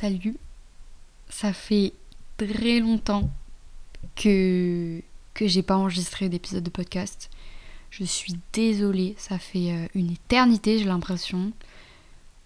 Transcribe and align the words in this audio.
Salut. 0.00 0.36
Ça 1.28 1.52
fait 1.52 1.92
très 2.36 2.78
longtemps 2.78 3.28
que, 4.14 5.02
que 5.34 5.48
j'ai 5.48 5.62
pas 5.62 5.76
enregistré 5.76 6.28
d'épisode 6.28 6.62
de 6.62 6.70
podcast. 6.70 7.28
Je 7.90 8.04
suis 8.04 8.34
désolée, 8.52 9.16
ça 9.18 9.40
fait 9.40 9.72
euh, 9.72 9.88
une 9.96 10.12
éternité, 10.12 10.78
j'ai 10.78 10.84
l'impression. 10.84 11.50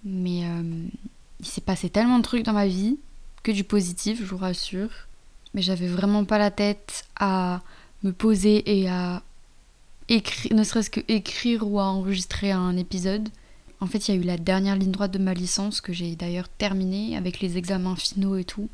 Mais 0.02 0.46
euh, 0.46 0.86
il 1.40 1.46
s'est 1.46 1.60
passé 1.60 1.90
tellement 1.90 2.16
de 2.20 2.22
trucs 2.22 2.42
dans 2.42 2.54
ma 2.54 2.66
vie, 2.66 2.96
que 3.42 3.52
du 3.52 3.64
positif, 3.64 4.20
je 4.20 4.24
vous 4.24 4.38
rassure. 4.38 4.90
Mais 5.52 5.60
j'avais 5.60 5.88
vraiment 5.88 6.24
pas 6.24 6.38
la 6.38 6.50
tête 6.50 7.04
à 7.16 7.60
me 8.02 8.12
poser 8.12 8.80
et 8.80 8.88
à 8.88 9.22
écrire, 10.08 10.54
ne 10.54 10.64
serait-ce 10.64 10.88
que 10.88 11.00
écrire 11.06 11.70
ou 11.70 11.80
à 11.80 11.84
enregistrer 11.84 12.50
un 12.50 12.78
épisode. 12.78 13.28
En 13.82 13.86
fait, 13.86 14.06
il 14.06 14.14
y 14.14 14.16
a 14.16 14.20
eu 14.20 14.24
la 14.24 14.36
dernière 14.36 14.76
ligne 14.76 14.92
droite 14.92 15.10
de 15.10 15.18
ma 15.18 15.34
licence 15.34 15.80
que 15.80 15.92
j'ai 15.92 16.14
d'ailleurs 16.14 16.48
terminée 16.48 17.16
avec 17.16 17.40
les 17.40 17.58
examens 17.58 17.96
finaux 17.96 18.36
et 18.36 18.44
tout. 18.44 18.68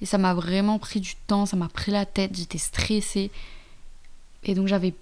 Et 0.00 0.06
ça 0.06 0.18
m'a 0.18 0.34
vraiment 0.34 0.78
pris 0.78 1.00
du 1.00 1.16
temps, 1.26 1.46
ça 1.46 1.56
m'a 1.56 1.66
pris 1.66 1.90
la 1.90 2.06
tête, 2.06 2.36
j'étais 2.36 2.58
stressée. 2.58 3.32
Et 4.44 4.54
donc 4.54 4.68
j'avais 4.68 4.94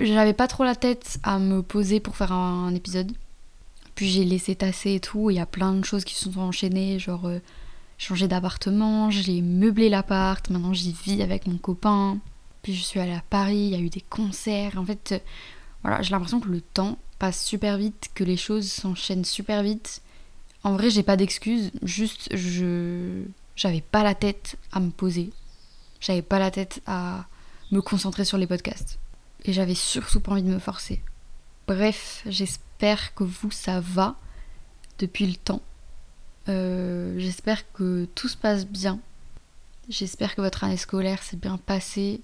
j'avais 0.00 0.32
pas 0.32 0.48
trop 0.48 0.64
la 0.64 0.74
tête 0.74 1.20
à 1.22 1.38
me 1.38 1.62
poser 1.62 2.00
pour 2.00 2.16
faire 2.16 2.32
un, 2.32 2.74
épisode. 2.74 3.12
Puis 3.94 4.08
j'ai 4.08 4.24
laissé 4.24 4.56
tasser 4.56 4.94
et 4.94 5.00
tout, 5.00 5.30
il 5.30 5.36
y 5.36 5.40
a 5.40 5.46
plein 5.46 5.74
de 5.74 5.84
choses 5.84 6.02
qui 6.02 6.16
se 6.16 6.28
sont 6.28 6.40
enchaînées, 6.40 6.98
genre 6.98 7.26
euh, 7.26 7.38
changer 7.98 8.26
d'appartement, 8.26 9.12
j'ai 9.12 9.42
meublé 9.42 9.90
l'appart, 9.90 10.50
maintenant 10.50 10.72
j'y 10.72 10.90
vis 10.90 11.22
avec 11.22 11.46
mon 11.46 11.56
copain. 11.56 12.18
Puis 12.62 12.74
je 12.74 12.82
suis 12.82 12.98
allée 12.98 13.12
à 13.12 13.22
Paris, 13.30 13.58
il 13.58 13.70
y 13.70 13.76
a 13.76 13.80
eu 13.80 13.90
des 13.90 14.00
concerts. 14.00 14.76
En 14.76 14.84
fait, 14.84 15.12
euh, 15.12 15.18
voilà, 15.84 16.02
j'ai 16.02 16.10
l'impression 16.10 16.40
que 16.40 16.48
le 16.48 16.60
temps 16.60 16.98
super 17.32 17.76
vite, 17.76 18.10
que 18.14 18.24
les 18.24 18.36
choses 18.36 18.70
s'enchaînent 18.70 19.24
super 19.24 19.62
vite. 19.62 20.02
En 20.62 20.74
vrai, 20.74 20.90
j'ai 20.90 21.02
pas 21.02 21.16
d'excuses, 21.16 21.70
juste 21.82 22.28
je 22.34 23.24
j'avais 23.56 23.82
pas 23.82 24.02
la 24.02 24.14
tête 24.14 24.56
à 24.72 24.80
me 24.80 24.90
poser. 24.90 25.30
J'avais 26.00 26.22
pas 26.22 26.38
la 26.38 26.50
tête 26.50 26.82
à 26.86 27.26
me 27.70 27.80
concentrer 27.80 28.24
sur 28.24 28.38
les 28.38 28.46
podcasts. 28.46 28.98
Et 29.44 29.52
j'avais 29.52 29.74
surtout 29.74 30.20
pas 30.20 30.32
envie 30.32 30.42
de 30.42 30.48
me 30.48 30.58
forcer. 30.58 31.02
Bref, 31.66 32.22
j'espère 32.26 33.14
que 33.14 33.24
vous 33.24 33.50
ça 33.50 33.80
va 33.80 34.16
depuis 34.98 35.26
le 35.26 35.36
temps. 35.36 35.62
Euh, 36.48 37.14
j'espère 37.18 37.70
que 37.72 38.06
tout 38.14 38.28
se 38.28 38.36
passe 38.36 38.66
bien. 38.66 38.98
J'espère 39.88 40.34
que 40.34 40.40
votre 40.40 40.64
année 40.64 40.76
scolaire 40.76 41.22
s'est 41.22 41.36
bien 41.36 41.58
passée. 41.58 42.20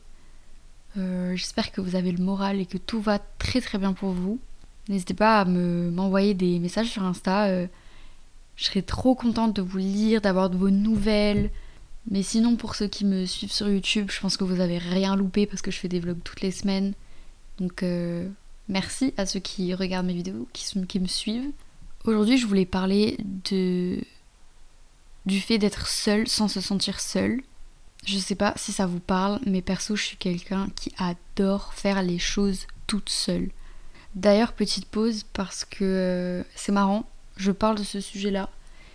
Euh, 0.96 1.36
j'espère 1.36 1.72
que 1.72 1.80
vous 1.80 1.94
avez 1.94 2.10
le 2.10 2.22
moral 2.22 2.58
et 2.60 2.66
que 2.66 2.78
tout 2.78 3.00
va 3.00 3.18
très 3.38 3.60
très 3.60 3.78
bien 3.78 3.92
pour 3.92 4.10
vous. 4.10 4.40
N'hésitez 4.88 5.14
pas 5.14 5.40
à 5.40 5.44
me, 5.44 5.90
m'envoyer 5.90 6.34
des 6.34 6.58
messages 6.58 6.88
sur 6.88 7.02
Insta. 7.02 7.46
Euh, 7.46 7.66
je 8.56 8.64
serais 8.64 8.82
trop 8.82 9.14
contente 9.14 9.54
de 9.54 9.62
vous 9.62 9.78
lire, 9.78 10.20
d'avoir 10.20 10.50
de 10.50 10.56
vos 10.56 10.70
nouvelles. 10.70 11.50
Mais 12.10 12.22
sinon, 12.22 12.56
pour 12.56 12.74
ceux 12.74 12.88
qui 12.88 13.04
me 13.04 13.26
suivent 13.26 13.52
sur 13.52 13.68
YouTube, 13.68 14.10
je 14.10 14.20
pense 14.20 14.36
que 14.36 14.44
vous 14.44 14.60
avez 14.60 14.78
rien 14.78 15.16
loupé 15.16 15.46
parce 15.46 15.62
que 15.62 15.70
je 15.70 15.78
fais 15.78 15.88
des 15.88 16.00
vlogs 16.00 16.22
toutes 16.24 16.40
les 16.40 16.50
semaines. 16.50 16.94
Donc, 17.58 17.82
euh, 17.82 18.28
merci 18.68 19.14
à 19.16 19.26
ceux 19.26 19.40
qui 19.40 19.74
regardent 19.74 20.06
mes 20.06 20.14
vidéos, 20.14 20.48
qui, 20.52 20.64
qui 20.86 21.00
me 21.00 21.06
suivent. 21.06 21.50
Aujourd'hui, 22.04 22.38
je 22.38 22.46
voulais 22.46 22.66
parler 22.66 23.18
de 23.44 23.98
du 25.26 25.40
fait 25.40 25.58
d'être 25.58 25.86
seul 25.86 26.26
sans 26.26 26.48
se 26.48 26.60
sentir 26.60 27.00
seul. 27.00 27.42
Je 28.06 28.18
sais 28.18 28.34
pas 28.34 28.54
si 28.56 28.72
ça 28.72 28.86
vous 28.86 29.00
parle, 29.00 29.38
mais 29.46 29.60
perso, 29.60 29.94
je 29.94 30.02
suis 30.02 30.16
quelqu'un 30.16 30.68
qui 30.74 30.92
adore 30.96 31.74
faire 31.74 32.02
les 32.02 32.18
choses 32.18 32.66
toute 32.86 33.10
seule. 33.10 33.50
D'ailleurs, 34.14 34.52
petite 34.52 34.86
pause 34.86 35.24
parce 35.32 35.64
que 35.64 35.84
euh, 35.84 36.42
c'est 36.54 36.72
marrant, 36.72 37.04
je 37.36 37.52
parle 37.52 37.78
de 37.78 37.84
ce 37.84 38.00
sujet-là. 38.00 38.48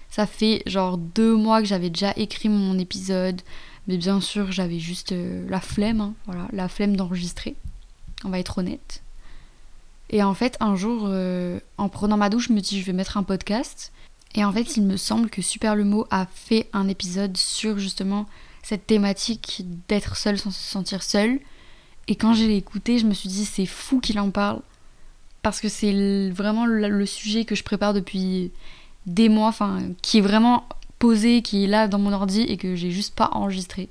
Ça 0.09 0.27
fait 0.27 0.61
genre 0.65 0.97
deux 0.97 1.35
mois 1.35 1.61
que 1.61 1.67
j'avais 1.67 1.89
déjà 1.89 2.13
écrit 2.15 2.49
mon 2.49 2.77
épisode, 2.77 3.41
mais 3.87 3.97
bien 3.97 4.21
sûr, 4.21 4.51
j'avais 4.51 4.79
juste 4.79 5.11
euh, 5.13 5.45
la 5.49 5.61
flemme, 5.61 6.01
hein, 6.01 6.13
voilà, 6.25 6.47
la 6.51 6.67
flemme 6.67 6.95
d'enregistrer. 6.95 7.55
On 8.23 8.29
va 8.29 8.39
être 8.39 8.57
honnête. 8.57 9.03
Et 10.09 10.21
en 10.21 10.33
fait, 10.33 10.57
un 10.59 10.75
jour, 10.75 11.03
euh, 11.05 11.59
en 11.77 11.89
prenant 11.89 12.17
ma 12.17 12.29
douche, 12.29 12.49
je 12.49 12.53
me 12.53 12.61
dis 12.61 12.79
je 12.79 12.85
vais 12.85 12.93
mettre 12.93 13.17
un 13.17 13.23
podcast. 13.23 13.91
Et 14.35 14.43
en 14.43 14.51
fait, 14.51 14.75
il 14.75 14.83
me 14.83 14.97
semble 14.97 15.29
que 15.29 15.41
Super 15.41 15.75
le 15.75 15.85
mot 15.85 16.05
a 16.11 16.25
fait 16.25 16.69
un 16.73 16.87
épisode 16.89 17.37
sur 17.37 17.79
justement 17.79 18.25
cette 18.63 18.85
thématique 18.85 19.63
d'être 19.87 20.17
seul 20.17 20.37
sans 20.37 20.51
se 20.51 20.61
sentir 20.61 21.03
seul. 21.03 21.39
Et 22.07 22.15
quand 22.15 22.33
j'ai 22.33 22.55
écouté, 22.55 22.99
je 22.99 23.05
me 23.05 23.13
suis 23.13 23.29
dit 23.29 23.45
c'est 23.45 23.65
fou 23.65 23.99
qu'il 23.99 24.19
en 24.19 24.29
parle 24.29 24.61
parce 25.45 25.61
que 25.61 25.69
c'est 25.69 26.31
vraiment 26.31 26.65
le, 26.65 27.05
sujet 27.05 27.45
que 27.45 27.53
je 27.53 27.63
prépare 27.63 27.93
depuis 27.93 28.51
des 29.05 29.29
mois, 29.29 29.49
enfin 29.49 29.91
qui 30.01 30.17
est 30.17 30.21
vraiment 30.21 30.67
posé, 30.97 31.43
qui 31.43 31.65
est 31.65 31.67
là 31.67 31.87
dans 31.87 31.99
mon 31.99 32.11
ordi 32.13 32.41
et 32.41 32.57
que 32.57 32.73
j'ai 32.73 32.89
juste 32.89 33.13
pas 33.13 33.29
enregistré. 33.31 33.87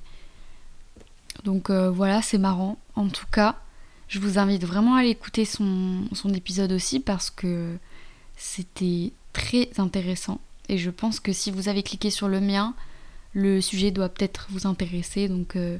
Donc 1.44 1.70
euh, 1.70 1.92
voilà, 1.92 2.22
c'est 2.22 2.38
marrant. 2.38 2.76
En 2.96 3.06
tout 3.06 3.28
cas, 3.30 3.54
je 4.08 4.18
vous 4.18 4.40
invite 4.40 4.64
vraiment 4.64 4.96
à 4.96 4.98
aller 4.98 5.10
écouter 5.10 5.44
son, 5.44 6.08
épisode 6.34 6.72
aussi 6.72 6.98
parce 6.98 7.30
que 7.30 7.76
c'était 8.36 9.12
très 9.32 9.70
intéressant. 9.78 10.40
Et 10.68 10.76
je 10.76 10.90
pense 10.90 11.20
que 11.20 11.32
si 11.32 11.52
vous 11.52 11.68
avez 11.68 11.84
cliqué 11.84 12.10
sur 12.10 12.26
le 12.26 12.40
mien, 12.40 12.74
le 13.32 13.60
sujet 13.60 13.92
doit 13.92 14.08
peut-être 14.08 14.48
vous 14.50 14.66
intéresser. 14.66 15.28
Donc 15.28 15.54
euh, 15.54 15.78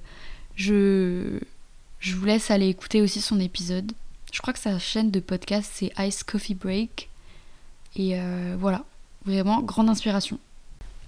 je, 0.55 1.41
je 1.99 2.15
vous 2.15 2.27
laisse 2.27 2.53
aller 2.53 2.69
écouter 2.69 3.03
aussi 3.03 3.21
son 3.21 3.41
épisode. 3.41 3.91
Je 4.35 4.43
crois 4.43 4.53
que 4.53 4.59
sa 4.59 4.81
chaîne 4.81 5.13
de 5.13 5.21
podcast 5.21 5.71
c'est 5.73 5.93
Ice 5.97 6.25
Coffee 6.25 6.57
Break. 6.57 7.09
Et 7.95 8.19
euh, 8.19 8.57
voilà, 8.59 8.85
vraiment 9.25 9.63
grande 9.63 9.89
inspiration. 9.89 10.41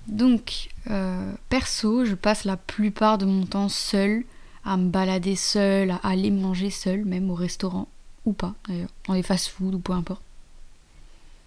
Donc, 0.07 0.69
euh, 0.91 1.33
perso, 1.49 2.05
je 2.05 2.15
passe 2.15 2.45
la 2.45 2.57
plupart 2.57 3.19
de 3.19 3.27
mon 3.27 3.45
temps 3.45 3.69
seule, 3.69 4.25
à 4.65 4.77
me 4.77 4.89
balader 4.89 5.35
seule, 5.35 5.91
à 5.91 5.97
aller 6.05 6.31
manger 6.31 6.71
seule, 6.71 7.05
même 7.05 7.29
au 7.29 7.35
restaurant, 7.35 7.89
ou 8.27 8.33
pas 8.33 8.55
d'ailleurs, 8.69 8.91
dans 9.09 9.15
les 9.15 9.25
fast-food 9.25 9.75
ou 9.75 9.81
peu 9.81 9.93
importe. 9.93 10.23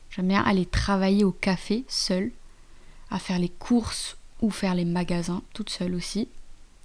J'aime 0.09 0.28
bien 0.28 0.44
aller 0.44 0.66
travailler 0.66 1.23
au 1.23 1.31
café 1.31 1.85
seule, 1.88 2.31
à 3.09 3.19
faire 3.19 3.40
les 3.40 3.47
courses 3.47 4.17
ou 4.41 4.51
faire 4.51 4.75
les 4.75 4.84
magasins 4.84 5.44
toute 5.53 5.69
seule 5.69 5.96
aussi. 5.96 6.28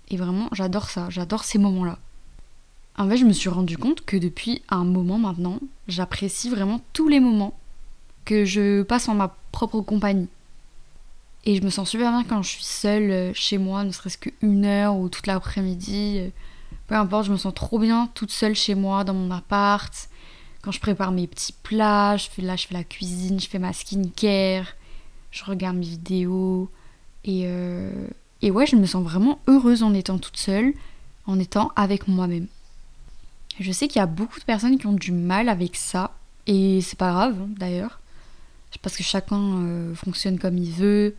Et 0.09 0.16
vraiment, 0.16 0.49
j'adore 0.53 0.88
ça, 0.88 1.11
j'adore 1.11 1.43
ces 1.43 1.59
moments-là. 1.59 1.99
En 2.97 3.09
fait, 3.09 3.16
je 3.16 3.25
me 3.25 3.32
suis 3.32 3.49
rendu 3.49 3.77
compte 3.77 4.05
que 4.05 4.16
depuis 4.16 4.62
un 4.69 4.84
moment 4.84 5.19
maintenant, 5.19 5.59
j'apprécie 5.88 6.49
vraiment 6.49 6.81
tous 6.93 7.09
les 7.09 7.21
moments 7.21 7.59
que 8.25 8.44
je 8.44 8.82
passe 8.82 9.09
en 9.09 9.15
ma 9.15 9.34
propre 9.53 9.81
compagnie. 9.81 10.28
Et 11.44 11.56
je 11.56 11.62
me 11.62 11.71
sens 11.71 11.91
super 11.91 12.10
bien 12.10 12.25
quand 12.25 12.43
je 12.43 12.50
suis 12.50 12.65
seule 12.65 13.10
euh, 13.10 13.32
chez 13.34 13.59
moi, 13.59 13.84
ne 13.84 13.91
serait-ce 13.91 14.16
qu'une 14.16 14.65
heure 14.65 14.97
ou 14.97 15.09
toute 15.09 15.27
l'après-midi. 15.27 16.19
Euh, 16.19 16.28
peu 16.87 16.94
importe, 16.94 17.27
je 17.27 17.32
me 17.32 17.37
sens 17.37 17.53
trop 17.53 17.78
bien 17.78 18.09
toute 18.15 18.31
seule 18.31 18.55
chez 18.55 18.75
moi, 18.75 19.05
dans 19.05 19.12
mon 19.12 19.31
appart. 19.31 19.93
Quand 20.62 20.71
je 20.71 20.81
prépare 20.81 21.12
mes 21.12 21.26
petits 21.26 21.53
plats, 21.53 22.16
je 22.16 22.28
fais 22.31 22.43
la 22.43 22.84
cuisine, 22.84 23.38
je 23.41 23.49
fais 23.49 23.59
ma 23.59 23.75
skincare, 23.75 24.66
je 25.31 25.44
regarde 25.44 25.76
mes 25.76 25.84
vidéos. 25.84 26.71
Euh, 27.28 28.06
et 28.41 28.50
ouais, 28.50 28.66
je 28.66 28.76
me 28.76 28.87
sens 28.87 29.05
vraiment 29.05 29.41
heureuse 29.47 29.82
en 29.82 29.93
étant 29.93 30.19
toute 30.19 30.38
seule, 30.38 30.72
en 31.26 31.38
étant 31.38 31.72
avec 31.76 32.09
moi-même. 32.09 32.47
Je 33.61 33.71
sais 33.73 33.89
qu'il 33.89 34.01
y 34.01 34.03
a 34.03 34.07
beaucoup 34.07 34.39
de 34.39 34.45
personnes 34.45 34.79
qui 34.79 34.87
ont 34.87 34.93
du 34.93 35.13
mal 35.13 35.49
avec 35.49 35.77
ça, 35.77 36.17
et 36.47 36.81
c'est 36.81 36.99
pas 36.99 37.13
grave 37.13 37.37
hein, 37.41 37.49
d'ailleurs, 37.57 38.01
parce 38.83 38.97
que 38.97 39.03
chacun 39.03 39.63
euh, 39.63 39.95
fonctionne 39.95 40.39
comme 40.39 40.59
il 40.59 40.71
veut, 40.71 41.15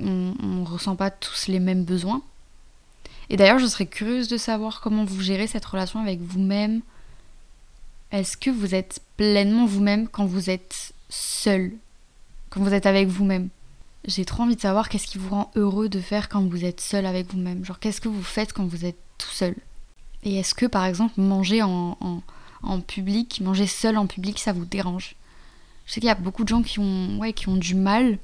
on, 0.00 0.34
ne 0.40 0.64
ressent 0.64 0.96
pas 0.96 1.10
tous 1.10 1.48
les 1.48 1.60
mêmes 1.60 1.84
besoins. 1.84 2.22
Et 3.30 3.36
d'ailleurs, 3.36 3.58
je 3.58 3.66
serais 3.66 3.86
curieuse 3.86 4.28
de 4.28 4.36
savoir 4.36 4.80
comment 4.80 5.04
vous 5.04 5.20
gérez 5.20 5.46
cette 5.46 5.64
relation 5.64 6.00
avec 6.00 6.20
vous-même. 6.20 6.82
Est-ce 8.12 8.36
que 8.36 8.50
vous 8.50 8.74
êtes 8.74 9.00
pleinement 9.16 9.66
vous-même 9.66 10.08
quand 10.08 10.26
vous 10.26 10.50
êtes 10.50 10.92
seul, 11.08 11.72
quand 12.50 12.60
vous 12.60 12.74
êtes 12.74 12.86
avec 12.86 13.08
vous-même? 13.08 13.48
J'ai 14.06 14.24
trop 14.24 14.42
envie 14.42 14.56
de 14.56 14.60
savoir 14.60 14.88
qu'est-ce 14.88 15.06
qui 15.06 15.18
vous 15.18 15.30
rend 15.30 15.50
heureux 15.56 15.88
de 15.88 16.00
faire 16.00 16.28
quand 16.28 16.46
vous 16.46 16.64
êtes 16.64 16.80
seul 16.80 17.06
avec 17.06 17.32
vous-même. 17.32 17.64
Genre, 17.64 17.78
qu'est-ce 17.78 18.02
que 18.02 18.08
vous 18.08 18.22
faites 18.22 18.52
quand 18.52 18.66
vous 18.66 18.84
êtes 18.84 18.98
tout 19.16 19.30
seul? 19.30 19.54
Et 20.24 20.36
est-ce 20.36 20.54
que 20.54 20.66
par 20.66 20.84
exemple 20.86 21.20
manger 21.20 21.62
en, 21.62 22.22
public, 22.86 23.40
manger 23.42 23.66
seul 23.66 23.98
en 23.98 24.06
public, 24.06 24.38
ça 24.38 24.52
vous 24.52 24.64
dérange? 24.64 25.16
Je 25.86 25.92
sais 25.92 26.00
qu'il 26.00 26.08
y 26.08 26.10
a 26.10 26.14
beaucoup 26.14 26.44
de 26.44 26.48
gens 26.48 26.62
qui 26.62 26.78
ont, 26.78 27.18
ouais, 27.18 27.34
qui 27.34 27.48
ont 27.48 27.56
du 27.56 27.74
mal. 27.74 28.18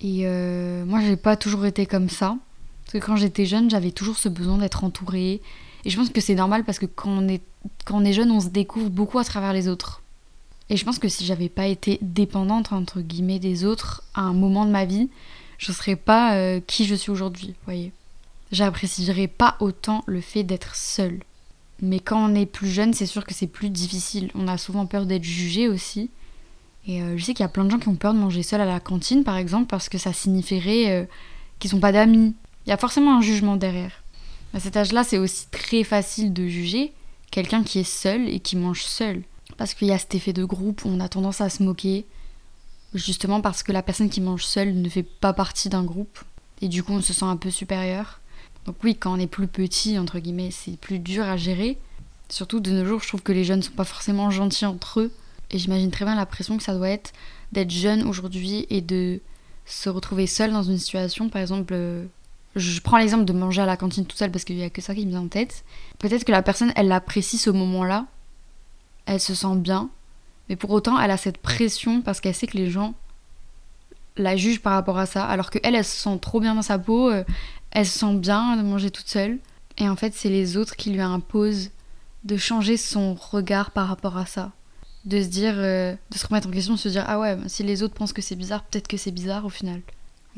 Et 0.00 0.26
euh, 0.26 0.84
moi, 0.84 1.00
j'ai 1.00 1.16
pas 1.16 1.36
toujours 1.36 1.64
été 1.64 1.86
comme 1.86 2.08
ça. 2.08 2.36
Parce 2.84 2.94
que 2.94 3.06
quand 3.06 3.14
j'étais 3.14 3.46
jeune, 3.46 3.70
j'avais 3.70 3.92
toujours 3.92 4.18
ce 4.18 4.28
besoin 4.28 4.58
d'être 4.58 4.82
entourée. 4.82 5.40
Et 5.84 5.90
je 5.90 5.96
pense 5.96 6.10
que 6.10 6.20
c'est 6.20 6.34
normal 6.34 6.64
parce 6.64 6.80
que 6.80 6.86
quand 6.86 7.10
on, 7.10 7.28
est, 7.28 7.42
quand 7.84 7.98
on 7.98 8.04
est 8.04 8.12
jeune, 8.12 8.32
on 8.32 8.40
se 8.40 8.48
découvre 8.48 8.90
beaucoup 8.90 9.20
à 9.20 9.24
travers 9.24 9.52
les 9.52 9.68
autres. 9.68 10.02
Et 10.68 10.76
je 10.76 10.84
pense 10.84 10.98
que 10.98 11.08
si 11.08 11.24
j'avais 11.24 11.48
pas 11.48 11.66
été 11.66 11.98
dépendante, 12.02 12.72
entre 12.72 13.00
guillemets, 13.00 13.38
des 13.38 13.64
autres 13.64 14.02
à 14.14 14.22
un 14.22 14.32
moment 14.32 14.64
de 14.64 14.70
ma 14.72 14.84
vie, 14.84 15.10
je 15.58 15.70
serais 15.70 15.96
pas 15.96 16.34
euh, 16.34 16.60
qui 16.66 16.86
je 16.86 16.94
suis 16.96 17.12
aujourd'hui, 17.12 17.48
vous 17.48 17.64
voyez 17.66 17.92
j'apprécierais 18.52 19.28
pas 19.28 19.56
autant 19.58 20.04
le 20.06 20.20
fait 20.20 20.44
d'être 20.44 20.76
seul. 20.76 21.20
Mais 21.80 21.98
quand 21.98 22.30
on 22.30 22.34
est 22.34 22.46
plus 22.46 22.68
jeune, 22.68 22.94
c'est 22.94 23.06
sûr 23.06 23.24
que 23.24 23.34
c'est 23.34 23.48
plus 23.48 23.70
difficile. 23.70 24.30
On 24.34 24.46
a 24.46 24.56
souvent 24.56 24.86
peur 24.86 25.04
d'être 25.04 25.24
jugé 25.24 25.68
aussi. 25.68 26.10
Et 26.86 27.02
euh, 27.02 27.16
je 27.16 27.24
sais 27.24 27.34
qu'il 27.34 27.42
y 27.42 27.46
a 27.46 27.48
plein 27.48 27.64
de 27.64 27.70
gens 27.70 27.78
qui 27.78 27.88
ont 27.88 27.96
peur 27.96 28.14
de 28.14 28.18
manger 28.18 28.42
seul 28.42 28.60
à 28.60 28.66
la 28.66 28.78
cantine, 28.78 29.24
par 29.24 29.36
exemple, 29.36 29.66
parce 29.66 29.88
que 29.88 29.98
ça 29.98 30.12
signifierait 30.12 30.90
euh, 30.90 31.04
qu'ils 31.58 31.70
sont 31.70 31.80
pas 31.80 31.92
d'amis. 31.92 32.34
Il 32.66 32.70
y 32.70 32.72
a 32.72 32.76
forcément 32.76 33.16
un 33.16 33.20
jugement 33.20 33.56
derrière. 33.56 34.02
À 34.54 34.60
cet 34.60 34.76
âge-là, 34.76 35.02
c'est 35.02 35.18
aussi 35.18 35.46
très 35.50 35.82
facile 35.82 36.32
de 36.32 36.46
juger 36.46 36.92
quelqu'un 37.30 37.64
qui 37.64 37.80
est 37.80 37.84
seul 37.84 38.28
et 38.28 38.38
qui 38.38 38.56
mange 38.56 38.82
seul. 38.82 39.22
Parce 39.56 39.74
qu'il 39.74 39.88
y 39.88 39.92
a 39.92 39.98
cet 39.98 40.14
effet 40.14 40.32
de 40.32 40.44
groupe 40.44 40.84
où 40.84 40.88
on 40.88 41.00
a 41.00 41.08
tendance 41.08 41.40
à 41.40 41.48
se 41.48 41.62
moquer, 41.62 42.06
justement 42.94 43.40
parce 43.40 43.62
que 43.62 43.72
la 43.72 43.82
personne 43.82 44.10
qui 44.10 44.20
mange 44.20 44.44
seule 44.44 44.74
ne 44.74 44.88
fait 44.88 45.02
pas 45.02 45.32
partie 45.32 45.68
d'un 45.68 45.84
groupe. 45.84 46.20
Et 46.60 46.68
du 46.68 46.82
coup, 46.82 46.92
on 46.92 47.00
se 47.00 47.12
sent 47.12 47.24
un 47.24 47.36
peu 47.36 47.50
supérieur. 47.50 48.20
Donc 48.66 48.76
oui, 48.84 48.96
quand 48.96 49.12
on 49.12 49.18
est 49.18 49.26
plus 49.26 49.48
petit, 49.48 49.98
entre 49.98 50.18
guillemets, 50.18 50.50
c'est 50.50 50.76
plus 50.78 50.98
dur 50.98 51.24
à 51.24 51.36
gérer. 51.36 51.78
Surtout 52.28 52.60
de 52.60 52.70
nos 52.70 52.84
jours, 52.84 53.00
je 53.02 53.08
trouve 53.08 53.22
que 53.22 53.32
les 53.32 53.44
jeunes 53.44 53.62
sont 53.62 53.72
pas 53.72 53.84
forcément 53.84 54.30
gentils 54.30 54.66
entre 54.66 55.00
eux. 55.00 55.12
Et 55.50 55.58
j'imagine 55.58 55.90
très 55.90 56.04
bien 56.04 56.14
la 56.14 56.26
pression 56.26 56.56
que 56.56 56.62
ça 56.62 56.74
doit 56.74 56.88
être 56.88 57.12
d'être 57.52 57.70
jeune 57.70 58.04
aujourd'hui 58.04 58.66
et 58.70 58.80
de 58.80 59.20
se 59.66 59.88
retrouver 59.88 60.26
seul 60.26 60.52
dans 60.52 60.62
une 60.62 60.78
situation, 60.78 61.28
par 61.28 61.42
exemple, 61.42 61.74
euh, 61.74 62.04
je 62.56 62.80
prends 62.80 62.98
l'exemple 62.98 63.24
de 63.24 63.32
manger 63.32 63.62
à 63.62 63.66
la 63.66 63.76
cantine 63.76 64.06
tout 64.06 64.16
seul 64.16 64.30
parce 64.30 64.44
qu'il 64.44 64.56
n'y 64.56 64.64
a 64.64 64.70
que 64.70 64.80
ça 64.80 64.94
qui 64.94 65.04
me 65.04 65.10
vient 65.10 65.20
en 65.20 65.28
tête. 65.28 65.64
Peut-être 65.98 66.24
que 66.24 66.32
la 66.32 66.42
personne, 66.42 66.72
elle 66.76 66.90
apprécie 66.92 67.38
ce 67.38 67.50
moment-là, 67.50 68.06
elle 69.06 69.20
se 69.20 69.34
sent 69.34 69.56
bien, 69.56 69.90
mais 70.48 70.56
pour 70.56 70.70
autant, 70.70 70.98
elle 70.98 71.10
a 71.10 71.16
cette 71.16 71.38
pression 71.38 72.02
parce 72.02 72.20
qu'elle 72.20 72.34
sait 72.34 72.46
que 72.46 72.56
les 72.56 72.70
gens 72.70 72.94
la 74.16 74.36
jugent 74.36 74.60
par 74.60 74.74
rapport 74.74 74.98
à 74.98 75.06
ça, 75.06 75.24
alors 75.24 75.50
qu'elle, 75.50 75.74
elle 75.74 75.84
se 75.84 75.96
sent 75.96 76.18
trop 76.20 76.40
bien 76.40 76.54
dans 76.54 76.62
sa 76.62 76.78
peau, 76.78 77.10
euh, 77.10 77.24
elle 77.72 77.86
se 77.86 77.98
sent 77.98 78.14
bien 78.14 78.56
de 78.56 78.62
manger 78.62 78.90
toute 78.90 79.08
seule. 79.08 79.38
Et 79.78 79.88
en 79.88 79.96
fait, 79.96 80.14
c'est 80.14 80.28
les 80.28 80.56
autres 80.56 80.76
qui 80.76 80.90
lui 80.90 81.00
imposent 81.00 81.70
de 82.24 82.36
changer 82.36 82.76
son 82.76 83.14
regard 83.14 83.70
par 83.72 83.88
rapport 83.88 84.16
à 84.16 84.26
ça. 84.26 84.52
De 85.04 85.20
se 85.20 85.26
dire, 85.26 85.54
euh, 85.56 85.94
de 86.10 86.18
se 86.18 86.26
remettre 86.26 86.48
en 86.48 86.52
question, 86.52 86.74
de 86.74 86.78
se 86.78 86.88
dire, 86.88 87.04
ah 87.08 87.18
ouais, 87.18 87.36
si 87.48 87.62
les 87.64 87.82
autres 87.82 87.94
pensent 87.94 88.12
que 88.12 88.22
c'est 88.22 88.36
bizarre, 88.36 88.62
peut-être 88.62 88.86
que 88.86 88.96
c'est 88.96 89.10
bizarre 89.10 89.44
au 89.44 89.50
final. 89.50 89.80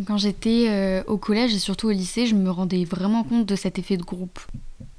Quand 0.06 0.16
j'étais 0.16 0.66
euh, 0.70 1.04
au 1.06 1.19
collège 1.19 1.54
et 1.54 1.58
surtout 1.58 1.88
au 1.88 1.92
lycée, 1.92 2.26
je 2.26 2.34
me 2.34 2.50
rendais 2.50 2.84
vraiment 2.84 3.22
compte 3.22 3.46
de 3.46 3.56
cet 3.56 3.78
effet 3.78 3.96
de 3.96 4.02
groupe. 4.02 4.40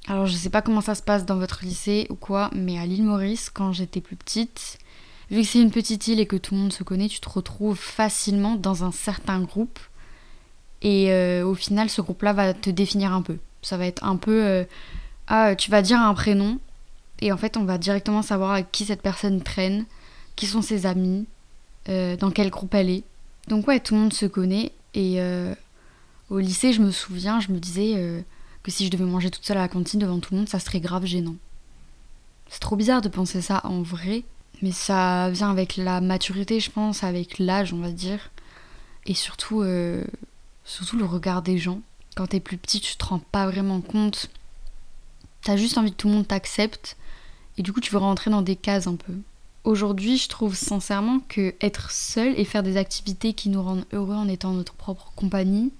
Alors 0.07 0.27
je 0.27 0.35
sais 0.35 0.51
pas 0.51 0.61
comment 0.61 0.81
ça 0.81 0.95
se 0.95 1.01
passe 1.01 1.25
dans 1.25 1.38
votre 1.38 1.65
lycée 1.65 2.05
ou 2.09 2.15
quoi, 2.15 2.51
mais 2.53 2.77
à 2.77 2.85
l'île 2.85 3.03
Maurice, 3.03 3.49
quand 3.49 3.73
j'étais 3.73 4.01
plus 4.01 4.15
petite, 4.15 4.77
vu 5.31 5.41
que 5.41 5.47
c'est 5.47 5.61
une 5.61 5.71
petite 5.71 6.07
île 6.07 6.19
et 6.19 6.27
que 6.27 6.35
tout 6.35 6.53
le 6.53 6.61
monde 6.61 6.73
se 6.73 6.83
connaît, 6.83 7.09
tu 7.09 7.19
te 7.19 7.27
retrouves 7.27 7.79
facilement 7.79 8.55
dans 8.55 8.83
un 8.83 8.91
certain 8.91 9.41
groupe. 9.41 9.79
Et 10.85 11.11
euh, 11.11 11.45
au 11.45 11.55
final, 11.55 11.89
ce 11.89 11.99
groupe-là 11.99 12.31
va 12.31 12.53
te 12.53 12.69
définir 12.69 13.11
un 13.11 13.21
peu. 13.21 13.37
Ça 13.61 13.75
va 13.75 13.85
être 13.85 14.05
un 14.05 14.15
peu... 14.15 14.45
Euh, 14.45 14.63
ah, 15.27 15.55
tu 15.55 15.69
vas 15.69 15.81
dire 15.81 15.99
un 15.99 16.13
prénom, 16.13 16.59
et 17.19 17.33
en 17.33 17.37
fait, 17.37 17.57
on 17.57 17.65
va 17.65 17.77
directement 17.77 18.21
savoir 18.21 18.51
à 18.51 18.61
qui 18.61 18.85
cette 18.85 19.01
personne 19.01 19.41
traîne, 19.41 19.85
qui 20.37 20.45
sont 20.45 20.61
ses 20.61 20.85
amis, 20.85 21.25
dans 21.87 22.31
quel 22.31 22.49
groupe 22.49 22.73
elle 22.73 22.89
est. 22.89 23.03
Donc 23.47 23.67
ouais, 23.67 23.79
tout 23.79 23.93
le 23.93 24.01
monde 24.01 24.13
se 24.13 24.25
connaît, 24.25 24.71
et 24.95 25.21
euh, 25.21 25.53
au 26.29 26.39
lycée, 26.39 26.73
je 26.73 26.81
me 26.81 26.89
souviens, 26.89 27.39
je 27.39 27.51
me 27.51 27.59
disais 27.59 27.93
euh, 27.95 28.21
que 28.63 28.71
si 28.71 28.85
je 28.85 28.91
devais 28.91 29.03
manger 29.03 29.29
toute 29.29 29.45
seule 29.45 29.57
à 29.57 29.61
la 29.61 29.67
cantine 29.67 29.99
devant 29.99 30.19
tout 30.19 30.33
le 30.33 30.39
monde, 30.39 30.49
ça 30.49 30.59
serait 30.59 30.79
grave 30.79 31.05
gênant. 31.05 31.35
C'est 32.49 32.61
trop 32.61 32.75
bizarre 32.75 33.01
de 33.01 33.09
penser 33.09 33.41
ça 33.41 33.61
en 33.65 33.81
vrai, 33.81 34.23
mais 34.61 34.71
ça 34.71 35.29
vient 35.29 35.51
avec 35.51 35.77
la 35.77 36.01
maturité, 36.01 36.59
je 36.59 36.71
pense, 36.71 37.03
avec 37.03 37.38
l'âge, 37.38 37.73
on 37.73 37.79
va 37.79 37.91
dire. 37.91 38.31
Et 39.05 39.13
surtout, 39.13 39.61
euh, 39.61 40.03
surtout 40.65 40.97
le 40.97 41.06
regard 41.06 41.41
des 41.41 41.57
gens. 41.57 41.79
Quand 42.15 42.27
t'es 42.27 42.39
plus 42.39 42.57
petit, 42.57 42.81
tu 42.81 42.97
te 42.97 43.06
rends 43.06 43.19
pas 43.19 43.47
vraiment 43.47 43.81
compte. 43.81 44.29
T'as 45.44 45.57
juste 45.57 45.77
envie 45.77 45.91
que 45.91 45.97
tout 45.97 46.07
le 46.07 46.15
monde 46.15 46.27
t'accepte. 46.27 46.97
Et 47.57 47.62
du 47.62 47.71
coup, 47.71 47.79
tu 47.79 47.91
veux 47.91 48.00
rentrer 48.00 48.31
dans 48.31 48.41
des 48.41 48.56
cases 48.56 48.88
un 48.88 48.95
peu. 48.95 49.13
Aujourd'hui, 49.63 50.17
je 50.17 50.27
trouve 50.27 50.56
sincèrement 50.56 51.19
que 51.27 51.56
être 51.62 51.91
seul 51.91 52.38
et 52.38 52.45
faire 52.45 52.63
des 52.63 52.77
activités 52.77 53.33
qui 53.33 53.50
nous 53.50 53.63
rendent 53.63 53.85
heureux 53.94 54.15
en 54.15 54.27
étant 54.27 54.51
notre 54.51 54.73
propre 54.73 55.12
compagnie, 55.15 55.71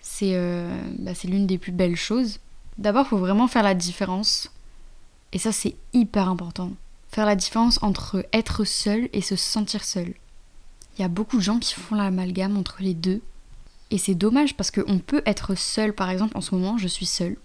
c'est 0.00 0.34
euh, 0.34 0.74
bah, 0.98 1.12
l'une 1.24 1.46
des 1.46 1.58
plus 1.58 1.72
belles 1.72 1.96
choses. 1.96 2.38
D'abord, 2.78 3.06
faut 3.06 3.18
vraiment 3.18 3.48
faire 3.48 3.62
la 3.62 3.74
différence. 3.74 4.50
Et 5.32 5.38
ça, 5.38 5.52
c'est 5.52 5.76
hyper 5.92 6.28
important. 6.28 6.72
Faire 7.10 7.26
la 7.26 7.36
différence 7.36 7.82
entre 7.82 8.26
être 8.32 8.64
seul 8.64 9.08
et 9.12 9.20
se 9.20 9.36
sentir 9.36 9.84
seul. 9.84 10.14
Il 10.96 11.02
y 11.02 11.04
a 11.04 11.08
beaucoup 11.08 11.36
de 11.36 11.42
gens 11.42 11.58
qui 11.58 11.74
font 11.74 11.94
l'amalgame 11.94 12.56
entre 12.56 12.76
les 12.80 12.94
deux. 12.94 13.20
Et 13.94 13.98
c'est 13.98 14.16
dommage 14.16 14.56
parce 14.56 14.72
qu'on 14.72 14.98
peut 14.98 15.22
être 15.24 15.54
seul, 15.54 15.92
par 15.92 16.10
exemple, 16.10 16.36
en 16.36 16.40
ce 16.40 16.52
moment, 16.52 16.78
je 16.78 16.88
suis 16.88 17.06
seule. 17.06 17.36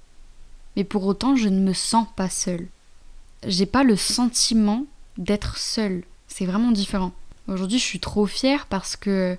Mais 0.75 0.83
pour 0.83 1.05
autant, 1.05 1.35
je 1.35 1.47
ne 1.47 1.59
me 1.59 1.73
sens 1.73 2.07
pas 2.15 2.27
seule. 2.27 2.67
J'ai 3.45 3.67
pas 3.67 3.83
le 3.83 3.95
sentiment 3.95 4.87
d'être 5.19 5.59
seule. 5.59 6.03
C'est 6.27 6.47
vraiment 6.47 6.71
différent. 6.71 7.11
Aujourd'hui, 7.47 7.77
je 7.77 7.83
suis 7.83 7.99
trop 7.99 8.25
fière 8.25 8.65
parce 8.65 8.95
que 8.95 9.37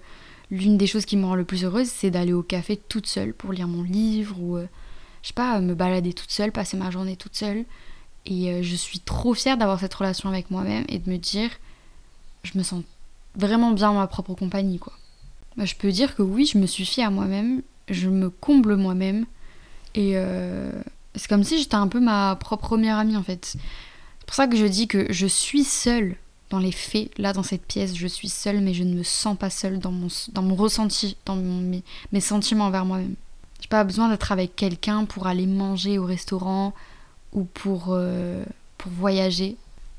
l'une 0.53 0.79
des 0.79 0.87
choses 0.87 1.05
qui 1.05 1.17
me 1.17 1.27
rend 1.27 1.35
le 1.35 1.45
plus 1.45 1.65
heureuse, 1.65 1.89
c'est 1.89 2.13
d'aller 2.13 2.33
au 2.33 2.45
café 2.45 2.77
toute 2.77 3.09
seule 3.09 3.35
pour 3.35 3.53
lire 3.53 3.67
mon 3.67 3.83
livre 3.83 4.37
ou, 4.39 4.57
euh, 4.57 4.69
je 5.23 5.29
sais 5.29 5.35
pas, 5.35 5.61
me 5.61 5.75
balader 5.75 6.13
toute 6.13 6.31
seule, 6.31 6.53
passer 6.53 6.77
ma 6.77 6.93
journée 6.93 7.17
toute 7.17 7.35
seule. 7.35 7.65
Et 8.25 8.53
euh, 8.53 8.63
je 8.63 8.77
suis 8.77 9.01
trop 9.01 9.35
fière 9.35 9.57
d'avoir 9.57 9.81
cette 9.81 9.95
relation 9.95 10.29
avec 10.29 10.53
moi-même 10.53 10.85
et 10.89 11.01
de 11.01 11.11
me 11.11 11.17
dire, 11.17 11.51
je 12.45 12.57
me 12.57 12.63
sens 12.63 12.85
vraiment 13.35 13.73
bien 13.73 13.89
dans 13.89 13.99
ma 13.99 14.07
propre 14.07 14.35
compagnie, 14.35 14.79
quoi. 14.79 14.93
Bah, 15.57 15.65
je 15.65 15.75
peux 15.75 15.91
dire 15.91 16.15
que 16.15 16.23
oui, 16.23 16.47
je 16.47 16.59
me 16.59 16.67
suffis 16.67 17.03
à 17.03 17.11
moi-même, 17.11 17.63
je 17.89 18.09
me 18.09 18.31
comble 18.31 18.77
moi-même. 18.77 19.27
Et 19.95 20.13
euh, 20.15 20.71
c'est 21.15 21.29
comme 21.29 21.45
si 21.45 21.59
j'étais 21.59 21.75
un 21.75 21.89
peu 21.89 22.01
ma 22.01 22.37
propre 22.37 22.67
première 22.67 22.99
amie, 22.99 23.17
en 23.17 23.23
fait 23.23 23.57
pour 24.31 24.37
ça 24.37 24.47
que 24.47 24.57
je 24.57 24.67
dis 24.67 24.87
que 24.87 25.13
je 25.13 25.27
suis 25.27 25.65
seule 25.65 26.15
dans 26.51 26.61
les 26.61 26.71
faits, 26.71 27.11
là 27.19 27.33
dans 27.33 27.43
cette 27.43 27.67
pièce, 27.67 27.97
je 27.97 28.07
suis 28.07 28.29
seule, 28.29 28.61
mais 28.61 28.75
je 28.75 28.85
ne 28.85 28.95
me 28.95 29.03
sens 29.03 29.37
pas 29.37 29.51
seule 29.51 29.81
dans 29.81 29.91
mon, 29.91 30.07
dans 30.31 30.43
mon 30.43 30.55
ressenti, 30.55 31.17
dans 31.27 31.35
mes, 31.35 32.21
sentiments 32.21 32.67
envers 32.67 32.85
moi-même. 32.85 33.17
J'ai 33.61 33.67
pas 33.67 33.83
besoin 33.83 34.09
d'être 34.09 34.31
avec 34.31 34.55
quelqu'un 34.55 35.05
pour 35.05 35.27
aller 35.27 35.47
manger 35.47 35.99
au 35.99 36.05
restaurant 36.05 36.75
ou 37.33 37.43
pour, 37.43 37.87
euh, 37.89 38.45
pour 38.79 38.93
voyager. 38.93 39.57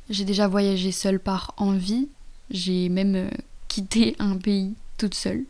J'ai 0.10 0.24
déjà 0.24 0.48
voyagé 0.48 0.94
seule 0.94 1.20
par 1.20 1.54
envie. 1.58 2.08
J'ai 2.52 2.88
même 2.88 3.16
euh, 3.16 3.30
quitté 3.68 4.16
un 4.18 4.38
pays 4.38 4.76
toute 5.02 5.16
seule. 5.16 5.46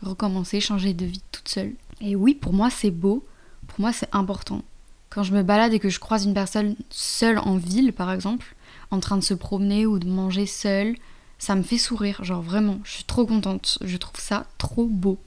Recommencer, 0.00 0.60
changer 0.60 0.94
de 0.94 1.04
vie 1.04 1.22
toute 1.32 1.48
seule. 1.48 1.72
Et 2.00 2.14
oui, 2.14 2.34
pour 2.34 2.52
moi 2.52 2.70
c'est 2.70 2.92
beau. 2.92 3.24
Pour 3.66 3.80
moi 3.80 3.92
c'est 3.92 4.08
important. 4.12 4.62
Quand 5.10 5.24
je 5.24 5.34
me 5.34 5.42
balade 5.42 5.72
et 5.72 5.80
que 5.80 5.90
je 5.90 5.98
croise 5.98 6.24
une 6.24 6.34
personne 6.34 6.76
seule 6.88 7.38
en 7.38 7.56
ville, 7.56 7.92
par 7.92 8.12
exemple, 8.12 8.54
en 8.92 9.00
train 9.00 9.16
de 9.16 9.24
se 9.24 9.34
promener 9.34 9.86
ou 9.86 9.98
de 9.98 10.06
manger 10.08 10.46
seule, 10.46 10.94
ça 11.38 11.56
me 11.56 11.64
fait 11.64 11.78
sourire. 11.78 12.22
Genre 12.22 12.42
vraiment, 12.42 12.78
je 12.84 12.92
suis 12.92 13.04
trop 13.04 13.26
contente. 13.26 13.78
Je 13.82 13.96
trouve 13.96 14.20
ça 14.20 14.46
trop 14.56 14.86
beau. 14.86 15.18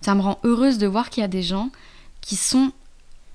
Ça 0.00 0.16
me 0.16 0.20
rend 0.20 0.40
heureuse 0.42 0.78
de 0.78 0.88
voir 0.88 1.08
qu'il 1.08 1.20
y 1.20 1.24
a 1.24 1.28
des 1.28 1.44
gens 1.44 1.70
qui 2.20 2.34
sont 2.34 2.72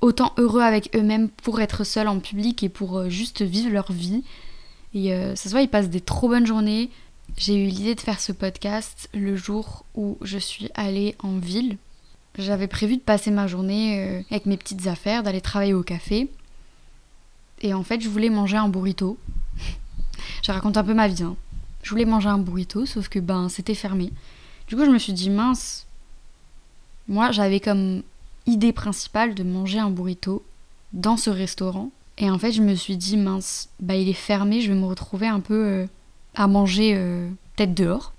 autant 0.02 0.34
heureux 0.38 0.62
avec 0.62 0.94
eux-mêmes 0.94 1.30
pour 1.30 1.62
être 1.62 1.86
seuls 1.86 2.10
en 2.10 2.20
public 2.20 2.64
et 2.64 2.70
pour 2.70 2.98
euh, 2.98 3.10
juste 3.10 3.42
vivre 3.42 3.72
leur 3.72 3.94
vie. 3.94 4.26
Et 4.94 5.14
euh, 5.14 5.38
ça 5.38 5.46
se 5.46 5.50
voit, 5.50 5.62
ils 5.62 5.70
passent 5.70 5.90
des 5.90 6.02
trop 6.02 6.28
bonnes 6.28 6.46
journées. 6.46 6.90
J'ai 7.38 7.56
eu 7.56 7.68
l'idée 7.68 7.96
de 7.96 8.02
faire 8.02 8.20
ce 8.20 8.32
podcast 8.32 9.10
le 9.14 9.36
jour 9.36 9.86
où 9.96 10.18
je 10.22 10.38
suis 10.38 10.70
allée 10.76 11.16
en 11.20 11.38
ville 11.38 11.78
j'avais 12.38 12.68
prévu 12.68 12.98
de 12.98 13.02
passer 13.02 13.32
ma 13.32 13.48
journée 13.48 14.00
euh, 14.00 14.22
avec 14.32 14.46
mes 14.46 14.58
petites 14.58 14.88
affaires, 14.88 15.24
d'aller 15.24 15.42
travailler 15.42 15.74
au 15.74 15.84
café. 15.84 16.30
Et 17.62 17.74
en 17.74 17.84
fait, 17.84 18.02
je 18.02 18.10
voulais 18.10 18.30
manger 18.30 18.58
un 18.58 18.70
burrito. 18.70 19.18
je 20.44 20.52
raconte 20.52 20.78
un 20.78 20.84
peu 20.84 20.94
ma 20.94 21.08
vie. 21.08 21.24
Hein. 21.24 21.36
Je 21.84 21.92
voulais 21.92 22.06
manger 22.06 22.30
un 22.30 22.40
burrito, 22.40 22.86
sauf 22.86 23.08
que 23.08 23.20
ben 23.20 23.50
c'était 23.50 23.76
fermé. 23.76 24.12
Du 24.68 24.76
coup, 24.76 24.86
je 24.86 24.90
me 24.90 24.98
suis 24.98 25.14
dit 25.14 25.30
mince. 25.30 25.86
Moi, 27.08 27.32
j'avais 27.32 27.60
comme 27.60 28.02
idée 28.48 28.74
principale 28.74 29.36
de 29.36 29.44
manger 29.44 29.80
un 29.80 29.90
burrito 29.90 30.44
dans 30.94 31.18
ce 31.18 31.30
restaurant. 31.30 31.92
Et 32.18 32.30
en 32.30 32.40
fait, 32.40 32.52
je 32.52 32.62
me 32.62 32.76
suis 32.76 32.98
dit 32.98 33.18
mince, 33.18 33.70
bah 33.80 33.96
il 33.96 34.10
est 34.10 34.14
fermé, 34.14 34.62
je 34.62 34.72
vais 34.72 34.80
me 34.80 34.86
retrouver 34.86 35.28
un 35.28 35.40
peu 35.40 35.66
euh, 35.66 35.88
à 36.36 36.48
manger 36.48 36.94
euh, 36.96 37.30
peut-être 37.56 37.74
dehors. 37.74 38.14